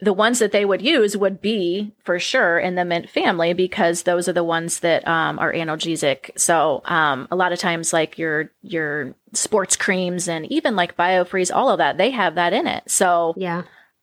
the 0.00 0.12
ones 0.12 0.38
that 0.38 0.52
they 0.52 0.64
would 0.64 0.82
use 0.82 1.16
would 1.16 1.40
be 1.40 1.92
for 2.04 2.18
sure 2.18 2.58
in 2.58 2.74
the 2.74 2.84
mint 2.84 3.08
family 3.08 3.52
because 3.52 4.02
those 4.02 4.28
are 4.28 4.32
the 4.32 4.44
ones 4.44 4.80
that 4.80 5.06
um, 5.08 5.38
are 5.38 5.52
analgesic. 5.52 6.30
So 6.36 6.82
um, 6.84 7.26
a 7.30 7.36
lot 7.36 7.52
of 7.52 7.58
times, 7.58 7.92
like 7.92 8.18
your 8.18 8.50
your 8.62 9.14
sports 9.32 9.76
creams 9.76 10.28
and 10.28 10.50
even 10.52 10.76
like 10.76 10.96
BioFreeze, 10.96 11.54
all 11.54 11.70
of 11.70 11.78
that, 11.78 11.96
they 11.96 12.10
have 12.10 12.34
that 12.36 12.52
in 12.52 12.66
it. 12.66 12.84
So 12.86 13.34
yeah. 13.36 13.62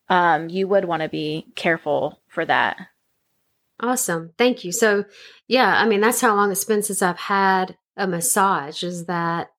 um, 0.09 0.49
you 0.49 0.67
would 0.67 0.85
want 0.85 1.03
to 1.03 1.09
be 1.09 1.45
careful 1.55 2.19
for 2.27 2.45
that. 2.45 2.77
Awesome. 3.81 4.31
Thank 4.37 4.63
you. 4.63 4.71
So, 4.71 5.05
yeah, 5.47 5.75
I 5.75 5.87
mean, 5.87 6.01
that's 6.01 6.21
how 6.21 6.35
long 6.35 6.51
it's 6.51 6.65
been 6.65 6.83
since 6.83 7.01
I've 7.01 7.17
had 7.17 7.77
a 7.97 8.07
massage 8.07 8.83
is 8.83 9.05
that 9.05 9.51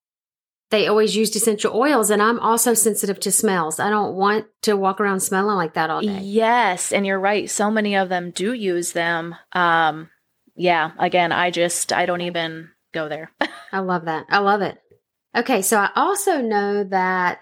they 0.71 0.87
always 0.87 1.15
used 1.15 1.35
essential 1.35 1.75
oils. 1.75 2.09
And 2.09 2.21
I'm 2.21 2.39
also 2.39 2.73
sensitive 2.73 3.19
to 3.21 3.31
smells. 3.31 3.79
I 3.79 3.91
don't 3.91 4.15
want 4.15 4.47
to 4.63 4.75
walk 4.75 4.99
around 4.99 5.19
smelling 5.19 5.55
like 5.55 5.75
that 5.75 5.91
all 5.91 6.01
day. 6.01 6.19
Yes, 6.21 6.91
and 6.91 7.05
you're 7.05 7.19
right. 7.19 7.49
So 7.49 7.69
many 7.69 7.95
of 7.95 8.09
them 8.09 8.31
do 8.31 8.53
use 8.53 8.91
them. 8.93 9.35
Um, 9.51 10.09
yeah, 10.55 10.91
again, 10.97 11.31
I 11.31 11.51
just 11.51 11.93
I 11.93 12.07
don't 12.07 12.21
even 12.21 12.69
go 12.91 13.07
there. 13.07 13.31
I 13.71 13.79
love 13.79 14.05
that. 14.05 14.25
I 14.29 14.39
love 14.39 14.61
it. 14.61 14.79
Okay, 15.35 15.61
so 15.61 15.77
I 15.77 15.89
also 15.95 16.41
know 16.41 16.83
that 16.85 17.39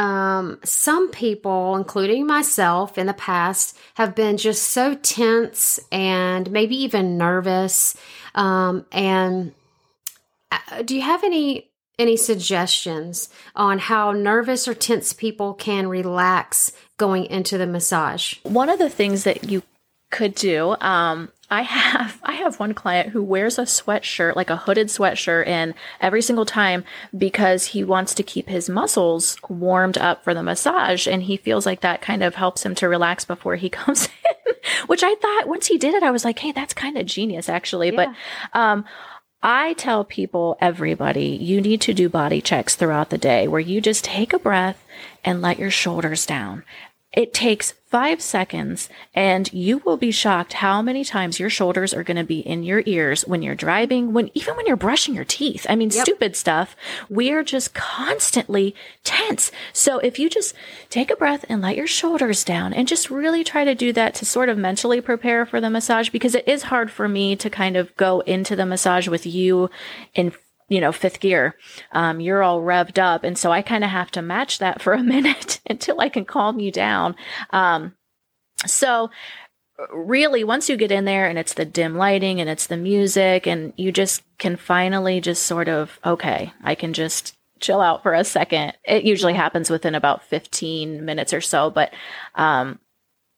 um, 0.00 0.58
some 0.64 1.10
people, 1.10 1.76
including 1.76 2.26
myself 2.26 2.96
in 2.96 3.06
the 3.06 3.12
past, 3.12 3.76
have 3.96 4.14
been 4.14 4.38
just 4.38 4.62
so 4.62 4.94
tense 4.94 5.78
and 5.92 6.50
maybe 6.50 6.74
even 6.74 7.18
nervous. 7.18 7.94
Um, 8.34 8.86
and 8.92 9.52
uh, 10.50 10.80
do 10.82 10.96
you 10.96 11.02
have 11.02 11.22
any 11.22 11.66
any 11.98 12.16
suggestions 12.16 13.28
on 13.54 13.78
how 13.78 14.12
nervous 14.12 14.66
or 14.66 14.72
tense 14.72 15.12
people 15.12 15.52
can 15.52 15.86
relax 15.86 16.72
going 16.96 17.26
into 17.26 17.58
the 17.58 17.66
massage? 17.66 18.36
One 18.42 18.70
of 18.70 18.78
the 18.78 18.88
things 18.88 19.24
that 19.24 19.50
you 19.50 19.62
could 20.10 20.34
do, 20.34 20.76
um, 20.80 21.30
I 21.50 21.62
have 21.62 22.20
I 22.22 22.32
have 22.34 22.60
one 22.60 22.74
client 22.74 23.10
who 23.10 23.22
wears 23.22 23.58
a 23.58 23.62
sweatshirt, 23.62 24.36
like 24.36 24.50
a 24.50 24.56
hooded 24.56 24.86
sweatshirt, 24.86 25.46
in 25.46 25.74
every 26.00 26.22
single 26.22 26.46
time 26.46 26.84
because 27.16 27.66
he 27.66 27.82
wants 27.82 28.14
to 28.14 28.22
keep 28.22 28.48
his 28.48 28.70
muscles 28.70 29.36
warmed 29.48 29.98
up 29.98 30.22
for 30.22 30.32
the 30.32 30.44
massage, 30.44 31.08
and 31.08 31.24
he 31.24 31.36
feels 31.36 31.66
like 31.66 31.80
that 31.80 32.02
kind 32.02 32.22
of 32.22 32.36
helps 32.36 32.64
him 32.64 32.76
to 32.76 32.88
relax 32.88 33.24
before 33.24 33.56
he 33.56 33.68
comes 33.80 34.06
in. 34.06 34.54
Which 34.86 35.02
I 35.02 35.14
thought 35.16 35.48
once 35.48 35.66
he 35.66 35.76
did 35.76 35.94
it, 35.94 36.02
I 36.02 36.10
was 36.10 36.24
like, 36.24 36.38
hey, 36.38 36.52
that's 36.52 36.74
kind 36.74 36.96
of 36.96 37.06
genius, 37.06 37.48
actually. 37.48 37.90
Yeah. 37.90 38.14
But 38.52 38.58
um, 38.58 38.84
I 39.42 39.72
tell 39.72 40.04
people, 40.04 40.56
everybody, 40.60 41.28
you 41.28 41.60
need 41.60 41.80
to 41.82 41.94
do 41.94 42.08
body 42.08 42.40
checks 42.40 42.76
throughout 42.76 43.10
the 43.10 43.18
day 43.18 43.48
where 43.48 43.60
you 43.60 43.80
just 43.80 44.04
take 44.04 44.32
a 44.32 44.38
breath 44.38 44.84
and 45.24 45.40
let 45.40 45.58
your 45.58 45.70
shoulders 45.70 46.26
down. 46.26 46.62
It 47.12 47.34
takes 47.34 47.74
five 47.88 48.22
seconds, 48.22 48.88
and 49.14 49.52
you 49.52 49.78
will 49.78 49.96
be 49.96 50.12
shocked 50.12 50.52
how 50.52 50.80
many 50.80 51.04
times 51.04 51.40
your 51.40 51.50
shoulders 51.50 51.92
are 51.92 52.04
going 52.04 52.16
to 52.16 52.22
be 52.22 52.38
in 52.38 52.62
your 52.62 52.84
ears 52.86 53.22
when 53.26 53.42
you're 53.42 53.56
driving, 53.56 54.12
when 54.12 54.30
even 54.32 54.54
when 54.54 54.64
you're 54.66 54.76
brushing 54.76 55.16
your 55.16 55.24
teeth. 55.24 55.66
I 55.68 55.74
mean, 55.74 55.90
Yep. 55.90 56.04
stupid 56.06 56.36
stuff. 56.36 56.76
We 57.08 57.32
are 57.32 57.42
just 57.42 57.74
constantly 57.74 58.76
tense. 59.02 59.50
So 59.72 59.98
if 59.98 60.20
you 60.20 60.30
just 60.30 60.54
take 60.88 61.10
a 61.10 61.16
breath 61.16 61.44
and 61.48 61.60
let 61.60 61.76
your 61.76 61.88
shoulders 61.88 62.44
down, 62.44 62.72
and 62.72 62.86
just 62.86 63.10
really 63.10 63.42
try 63.42 63.64
to 63.64 63.74
do 63.74 63.92
that 63.92 64.14
to 64.14 64.24
sort 64.24 64.48
of 64.48 64.56
mentally 64.56 65.00
prepare 65.00 65.44
for 65.44 65.60
the 65.60 65.68
massage, 65.68 66.10
because 66.10 66.36
it 66.36 66.46
is 66.46 66.64
hard 66.64 66.92
for 66.92 67.08
me 67.08 67.34
to 67.34 67.50
kind 67.50 67.76
of 67.76 67.96
go 67.96 68.20
into 68.20 68.54
the 68.54 68.66
massage 68.66 69.08
with 69.08 69.26
you 69.26 69.68
in 70.14 70.32
you 70.70 70.80
know, 70.80 70.92
fifth 70.92 71.20
gear. 71.20 71.56
Um, 71.92 72.20
you're 72.20 72.42
all 72.42 72.62
revved 72.62 72.98
up. 72.98 73.24
And 73.24 73.36
so 73.36 73.50
I 73.50 73.60
kind 73.60 73.84
of 73.84 73.90
have 73.90 74.10
to 74.12 74.22
match 74.22 74.60
that 74.60 74.80
for 74.80 74.94
a 74.94 75.02
minute 75.02 75.60
until 75.68 76.00
I 76.00 76.08
can 76.08 76.24
calm 76.24 76.58
you 76.58 76.72
down. 76.72 77.16
Um, 77.50 77.94
so 78.64 79.10
really, 79.92 80.44
once 80.44 80.68
you 80.68 80.76
get 80.76 80.92
in 80.92 81.04
there 81.04 81.26
and 81.26 81.38
it's 81.38 81.54
the 81.54 81.64
dim 81.64 81.96
lighting 81.96 82.40
and 82.40 82.48
it's 82.48 82.68
the 82.68 82.76
music 82.76 83.46
and 83.46 83.72
you 83.76 83.92
just 83.92 84.22
can 84.38 84.56
finally 84.56 85.20
just 85.20 85.42
sort 85.42 85.68
of, 85.68 85.98
okay, 86.04 86.52
I 86.62 86.74
can 86.74 86.92
just 86.92 87.36
chill 87.58 87.80
out 87.80 88.02
for 88.02 88.14
a 88.14 88.24
second. 88.24 88.74
It 88.84 89.04
usually 89.04 89.34
happens 89.34 89.70
within 89.70 89.94
about 89.94 90.22
15 90.24 91.04
minutes 91.04 91.34
or 91.34 91.40
so, 91.40 91.68
but, 91.70 91.92
um, 92.36 92.78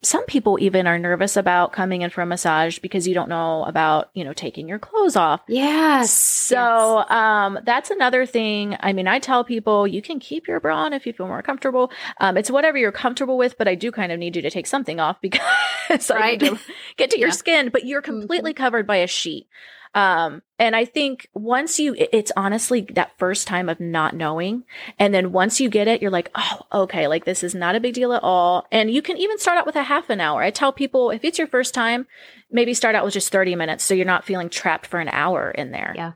some 0.04 0.24
people 0.26 0.58
even 0.60 0.86
are 0.88 0.98
nervous 0.98 1.36
about 1.36 1.72
coming 1.72 2.02
in 2.02 2.10
for 2.10 2.22
a 2.22 2.26
massage 2.26 2.78
because 2.80 3.06
you 3.06 3.14
don't 3.14 3.28
know 3.28 3.64
about, 3.64 4.10
you 4.14 4.24
know, 4.24 4.32
taking 4.32 4.68
your 4.68 4.78
clothes 4.80 5.14
off. 5.14 5.40
Yes. 5.46 6.10
So 6.12 7.04
um, 7.08 7.58
that's 7.64 7.90
another 7.90 8.26
thing. 8.26 8.76
I 8.80 8.92
mean, 8.92 9.06
I 9.06 9.20
tell 9.20 9.44
people 9.44 9.86
you 9.86 10.02
can 10.02 10.18
keep 10.18 10.48
your 10.48 10.58
bra 10.58 10.76
on 10.78 10.92
if 10.92 11.06
you 11.06 11.12
feel 11.12 11.28
more 11.28 11.42
comfortable. 11.42 11.92
Um, 12.18 12.36
it's 12.36 12.50
whatever 12.50 12.76
you're 12.78 12.90
comfortable 12.92 13.38
with, 13.38 13.56
but 13.58 13.68
I 13.68 13.76
do 13.76 13.92
kind 13.92 14.10
of 14.10 14.18
need 14.18 14.34
you 14.34 14.42
to 14.42 14.50
take 14.50 14.66
something 14.66 14.98
off 14.98 15.18
because 15.22 16.10
I 16.10 16.14
Right. 16.16 16.40
need 16.42 16.48
to 16.48 16.58
get 16.96 17.10
to 17.12 17.18
your 17.18 17.28
Yeah. 17.28 17.34
skin. 17.34 17.68
But 17.68 17.84
you're 17.86 18.02
completely 18.02 18.54
covered 18.54 18.86
by 18.86 18.96
a 18.96 19.06
sheet. 19.06 19.46
Um, 19.94 20.42
and 20.58 20.74
I 20.74 20.84
think 20.84 21.28
once 21.34 21.78
you, 21.78 21.94
it's 21.98 22.32
honestly 22.36 22.82
that 22.94 23.18
first 23.18 23.46
time 23.46 23.68
of 23.68 23.78
not 23.78 24.14
knowing. 24.14 24.64
And 24.98 25.12
then 25.12 25.32
once 25.32 25.60
you 25.60 25.68
get 25.68 25.88
it, 25.88 26.00
you're 26.00 26.10
like, 26.10 26.30
oh, 26.34 26.60
okay, 26.84 27.08
like 27.08 27.24
this 27.24 27.42
is 27.44 27.54
not 27.54 27.74
a 27.74 27.80
big 27.80 27.94
deal 27.94 28.12
at 28.12 28.22
all. 28.22 28.66
And 28.72 28.90
you 28.90 29.02
can 29.02 29.18
even 29.18 29.38
start 29.38 29.58
out 29.58 29.66
with 29.66 29.76
a 29.76 29.82
half 29.82 30.08
an 30.08 30.20
hour. 30.20 30.42
I 30.42 30.50
tell 30.50 30.72
people 30.72 31.10
if 31.10 31.24
it's 31.24 31.38
your 31.38 31.46
first 31.48 31.74
time, 31.74 32.06
maybe 32.50 32.72
start 32.74 32.94
out 32.94 33.04
with 33.04 33.12
just 33.14 33.30
30 33.32 33.54
minutes 33.56 33.84
so 33.84 33.92
you're 33.92 34.06
not 34.06 34.24
feeling 34.24 34.48
trapped 34.48 34.86
for 34.86 34.98
an 35.00 35.08
hour 35.08 35.50
in 35.50 35.72
there. 35.72 35.92
Yeah. 35.96 36.12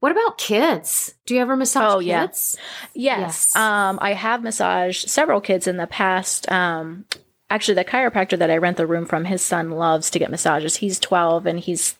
What 0.00 0.12
about 0.12 0.36
kids? 0.38 1.14
Do 1.24 1.34
you 1.34 1.40
ever 1.40 1.56
massage 1.56 1.94
Oh, 1.94 1.98
yeah. 2.00 2.26
kids? 2.26 2.56
Yes. 2.94 3.18
Yes. 3.54 3.56
Um, 3.56 3.98
I 4.02 4.12
have 4.12 4.42
massaged 4.42 5.08
several 5.08 5.40
kids 5.40 5.66
in 5.66 5.78
the 5.78 5.86
past. 5.86 6.50
Um, 6.52 7.06
actually, 7.48 7.74
the 7.76 7.84
chiropractor 7.84 8.38
that 8.38 8.50
I 8.50 8.58
rent 8.58 8.76
the 8.76 8.86
room 8.86 9.06
from, 9.06 9.24
his 9.24 9.42
son 9.42 9.70
loves 9.70 10.10
to 10.10 10.18
get 10.18 10.30
massages. 10.30 10.76
He's 10.76 10.98
12 11.00 11.46
and 11.46 11.58
he's 11.58 11.96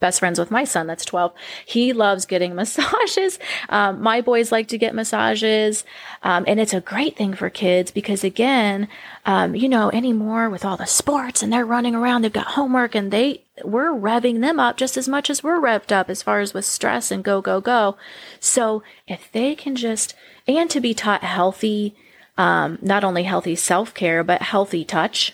best 0.00 0.18
friends 0.20 0.38
with 0.38 0.50
my 0.50 0.64
son 0.64 0.86
that's 0.86 1.04
12 1.04 1.32
he 1.64 1.92
loves 1.92 2.26
getting 2.26 2.54
massages. 2.60 3.38
Um, 3.68 4.02
my 4.02 4.20
boys 4.20 4.52
like 4.52 4.68
to 4.68 4.78
get 4.78 4.94
massages. 4.94 5.84
Um, 6.22 6.44
and 6.46 6.60
it's 6.60 6.74
a 6.74 6.80
great 6.80 7.16
thing 7.16 7.34
for 7.34 7.48
kids 7.50 7.90
because 7.90 8.22
again 8.24 8.88
um, 9.24 9.54
you 9.54 9.68
know 9.68 9.90
anymore 9.90 10.50
with 10.50 10.64
all 10.64 10.76
the 10.76 10.86
sports 10.86 11.42
and 11.42 11.52
they're 11.52 11.64
running 11.64 11.94
around 11.94 12.22
they've 12.22 12.32
got 12.32 12.48
homework 12.48 12.94
and 12.94 13.10
they 13.10 13.42
we're 13.64 13.90
revving 13.90 14.40
them 14.42 14.60
up 14.60 14.76
just 14.76 14.96
as 14.96 15.08
much 15.08 15.30
as 15.30 15.42
we're 15.42 15.58
revved 15.60 15.90
up 15.92 16.10
as 16.10 16.22
far 16.22 16.40
as 16.40 16.52
with 16.52 16.64
stress 16.64 17.10
and 17.10 17.24
go 17.24 17.40
go 17.40 17.60
go. 17.60 17.96
So 18.40 18.82
if 19.08 19.30
they 19.32 19.54
can 19.54 19.76
just 19.76 20.14
and 20.46 20.68
to 20.70 20.80
be 20.80 20.94
taught 20.94 21.22
healthy 21.24 21.94
um, 22.38 22.78
not 22.82 23.02
only 23.02 23.22
healthy 23.22 23.56
self-care 23.56 24.22
but 24.22 24.42
healthy 24.42 24.84
touch 24.84 25.32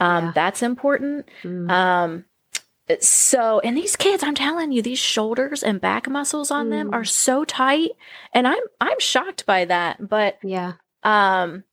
um, 0.00 0.24
Yeah. 0.26 0.32
that's 0.34 0.62
important. 0.62 1.28
Mm. 1.44 2.24
So, 3.00 3.60
and 3.60 3.76
these 3.76 3.96
kids, 3.96 4.22
I'm 4.22 4.34
telling 4.34 4.72
you, 4.72 4.82
these 4.82 4.98
shoulders 4.98 5.62
and 5.62 5.80
back 5.80 6.08
muscles 6.08 6.50
on 6.50 6.70
them 6.70 6.90
Mm. 6.90 6.94
are 6.94 7.04
so 7.04 7.44
tight, 7.44 7.90
and 8.32 8.46
I'm 8.46 8.62
I'm 8.80 8.98
shocked 9.00 9.46
by 9.46 9.64
that. 9.66 10.08
But 10.08 10.38
Yeah. 10.42 10.72
um, 11.02 11.64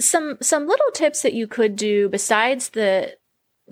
some 0.00 0.38
some 0.40 0.66
little 0.66 0.90
tips 0.92 1.22
that 1.22 1.34
you 1.34 1.46
could 1.46 1.76
do 1.76 2.08
besides 2.08 2.70
the 2.70 3.16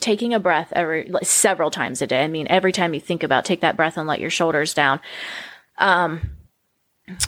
taking 0.01 0.33
a 0.35 0.39
breath 0.41 0.73
every 0.73 1.05
like, 1.07 1.25
several 1.27 1.71
times 1.71 2.01
a 2.03 2.07
day. 2.07 2.23
I 2.25 2.29
mean, 2.29 2.47
every 2.49 2.73
time 2.73 2.95
you 2.95 3.01
think 3.01 3.23
about, 3.23 3.45
take 3.45 3.61
that 3.63 3.77
breath 3.77 3.97
and 3.97 4.07
let 4.09 4.21
your 4.21 4.31
shoulders 4.31 4.73
down. 4.75 5.01
Um, 5.79 6.21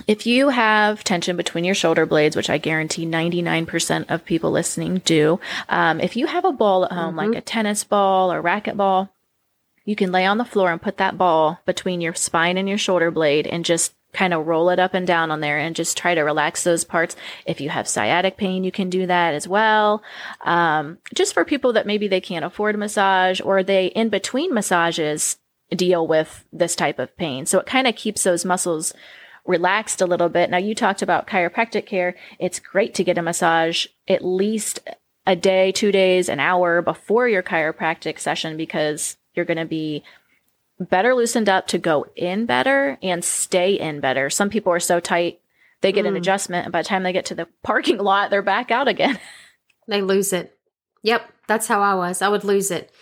if 0.06 0.26
you 0.26 0.50
have 0.50 1.02
tension 1.02 1.36
between 1.36 1.64
your 1.64 1.74
shoulder 1.74 2.06
blades, 2.06 2.36
which 2.36 2.48
I 2.48 2.58
guarantee 2.58 3.04
99% 3.04 4.10
of 4.10 4.24
people 4.24 4.52
listening 4.52 5.02
do, 5.04 5.40
um, 5.68 6.00
if 6.00 6.14
you 6.16 6.26
have 6.28 6.44
a 6.44 6.52
ball 6.52 6.84
at 6.84 6.92
home, 6.92 7.16
like 7.16 7.34
a 7.34 7.40
tennis 7.40 7.82
ball 7.82 8.32
or 8.32 8.40
racket 8.40 8.76
ball, 8.76 9.12
you 9.84 9.96
can 9.96 10.12
lay 10.12 10.26
on 10.26 10.38
the 10.38 10.44
floor 10.44 10.70
and 10.70 10.80
put 10.80 10.96
that 10.98 11.18
ball 11.18 11.60
between 11.66 12.00
your 12.00 12.14
spine 12.14 12.56
and 12.56 12.68
your 12.68 12.78
shoulder 12.78 13.10
blade 13.10 13.46
and 13.46 13.64
just 13.64 13.94
kind 14.12 14.34
of 14.34 14.46
roll 14.46 14.68
it 14.68 14.78
up 14.78 14.94
and 14.94 15.06
down 15.06 15.30
on 15.30 15.40
there 15.40 15.58
and 15.58 15.74
just 15.74 15.96
try 15.96 16.14
to 16.14 16.20
relax 16.20 16.64
those 16.64 16.84
parts. 16.84 17.16
If 17.46 17.60
you 17.60 17.70
have 17.70 17.88
sciatic 17.88 18.36
pain, 18.36 18.62
you 18.62 18.70
can 18.70 18.90
do 18.90 19.06
that 19.06 19.34
as 19.34 19.48
well. 19.48 20.02
Um, 20.42 20.98
just 21.14 21.32
for 21.32 21.44
people 21.44 21.72
that 21.72 21.86
maybe 21.86 22.08
they 22.08 22.20
can't 22.20 22.44
afford 22.44 22.74
a 22.74 22.78
massage 22.78 23.40
or 23.40 23.62
they 23.62 23.86
in 23.86 24.10
between 24.10 24.52
massages 24.52 25.38
deal 25.70 26.06
with 26.06 26.44
this 26.52 26.76
type 26.76 26.98
of 26.98 27.16
pain. 27.16 27.46
So 27.46 27.58
it 27.58 27.66
kind 27.66 27.86
of 27.86 27.96
keeps 27.96 28.22
those 28.22 28.44
muscles 28.44 28.92
relaxed 29.46 30.00
a 30.00 30.06
little 30.06 30.28
bit. 30.28 30.50
Now 30.50 30.58
you 30.58 30.74
talked 30.74 31.02
about 31.02 31.26
chiropractic 31.26 31.86
care. 31.86 32.14
It's 32.38 32.60
great 32.60 32.94
to 32.94 33.04
get 33.04 33.18
a 33.18 33.22
massage 33.22 33.86
at 34.06 34.24
least 34.24 34.80
a 35.26 35.34
day, 35.36 35.72
two 35.72 35.92
days, 35.92 36.28
an 36.28 36.40
hour 36.40 36.82
before 36.82 37.28
your 37.28 37.42
chiropractic 37.42 38.18
session 38.18 38.56
because 38.56 39.16
you're 39.34 39.44
going 39.44 39.58
to 39.58 39.64
be 39.64 40.02
better 40.80 41.14
loosened 41.14 41.48
up 41.48 41.66
to 41.68 41.78
go 41.78 42.06
in 42.16 42.46
better 42.46 42.98
and 43.02 43.24
stay 43.24 43.74
in 43.74 44.00
better. 44.00 44.28
Some 44.30 44.50
people 44.50 44.72
are 44.72 44.80
so 44.80 44.98
tight, 45.00 45.40
they 45.80 45.92
get 45.92 46.06
an 46.06 46.14
Mm. 46.14 46.18
adjustment, 46.18 46.64
and 46.66 46.72
by 46.72 46.82
the 46.82 46.88
time 46.88 47.02
they 47.02 47.12
get 47.12 47.26
to 47.26 47.34
the 47.34 47.46
parking 47.62 47.98
lot, 47.98 48.30
they're 48.30 48.42
back 48.42 48.70
out 48.70 48.88
again. 48.88 49.18
They 49.88 50.00
lose 50.00 50.32
it. 50.32 50.56
Yep. 51.02 51.28
That's 51.48 51.66
how 51.66 51.80
I 51.82 51.94
was. 51.96 52.22
I 52.22 52.28
would 52.28 52.44
lose 52.44 52.70
it. 52.70 52.92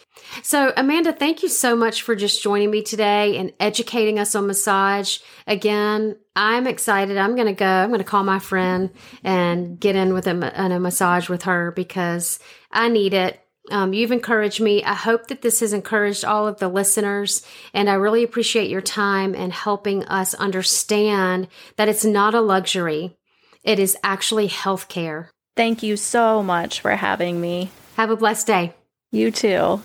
So, 0.42 0.72
Amanda, 0.74 1.12
thank 1.12 1.42
you 1.42 1.48
so 1.50 1.76
much 1.76 2.00
for 2.00 2.16
just 2.16 2.42
joining 2.42 2.70
me 2.70 2.80
today 2.82 3.36
and 3.36 3.52
educating 3.60 4.18
us 4.18 4.34
on 4.34 4.46
massage. 4.46 5.18
Again, 5.46 6.16
I'm 6.34 6.66
excited. 6.66 7.18
I'm 7.18 7.34
going 7.34 7.46
to 7.48 7.52
go. 7.52 7.66
I'm 7.66 7.90
going 7.90 7.98
to 8.00 8.04
call 8.04 8.24
my 8.24 8.38
friend 8.38 8.88
and 9.22 9.78
get 9.78 9.94
in 9.94 10.14
with 10.14 10.26
a, 10.26 10.30
a 10.56 10.80
massage 10.80 11.28
with 11.28 11.42
her 11.42 11.70
because 11.70 12.38
I 12.72 12.88
need 12.88 13.12
it. 13.12 13.38
Um, 13.70 13.92
you've 13.92 14.12
encouraged 14.12 14.60
me. 14.60 14.82
I 14.84 14.94
hope 14.94 15.28
that 15.28 15.42
this 15.42 15.60
has 15.60 15.72
encouraged 15.72 16.24
all 16.24 16.46
of 16.46 16.58
the 16.58 16.68
listeners. 16.68 17.44
And 17.72 17.88
I 17.88 17.94
really 17.94 18.22
appreciate 18.22 18.70
your 18.70 18.80
time 18.80 19.34
and 19.34 19.52
helping 19.52 20.04
us 20.04 20.34
understand 20.34 21.48
that 21.76 21.88
it's 21.88 22.04
not 22.04 22.34
a 22.34 22.40
luxury, 22.40 23.16
it 23.62 23.78
is 23.78 23.96
actually 24.02 24.46
health 24.46 24.88
care. 24.88 25.30
Thank 25.56 25.82
you 25.82 25.96
so 25.96 26.42
much 26.42 26.80
for 26.80 26.92
having 26.92 27.40
me. 27.40 27.70
Have 27.96 28.10
a 28.10 28.16
blessed 28.16 28.46
day. 28.46 28.74
You 29.12 29.30
too. 29.30 29.82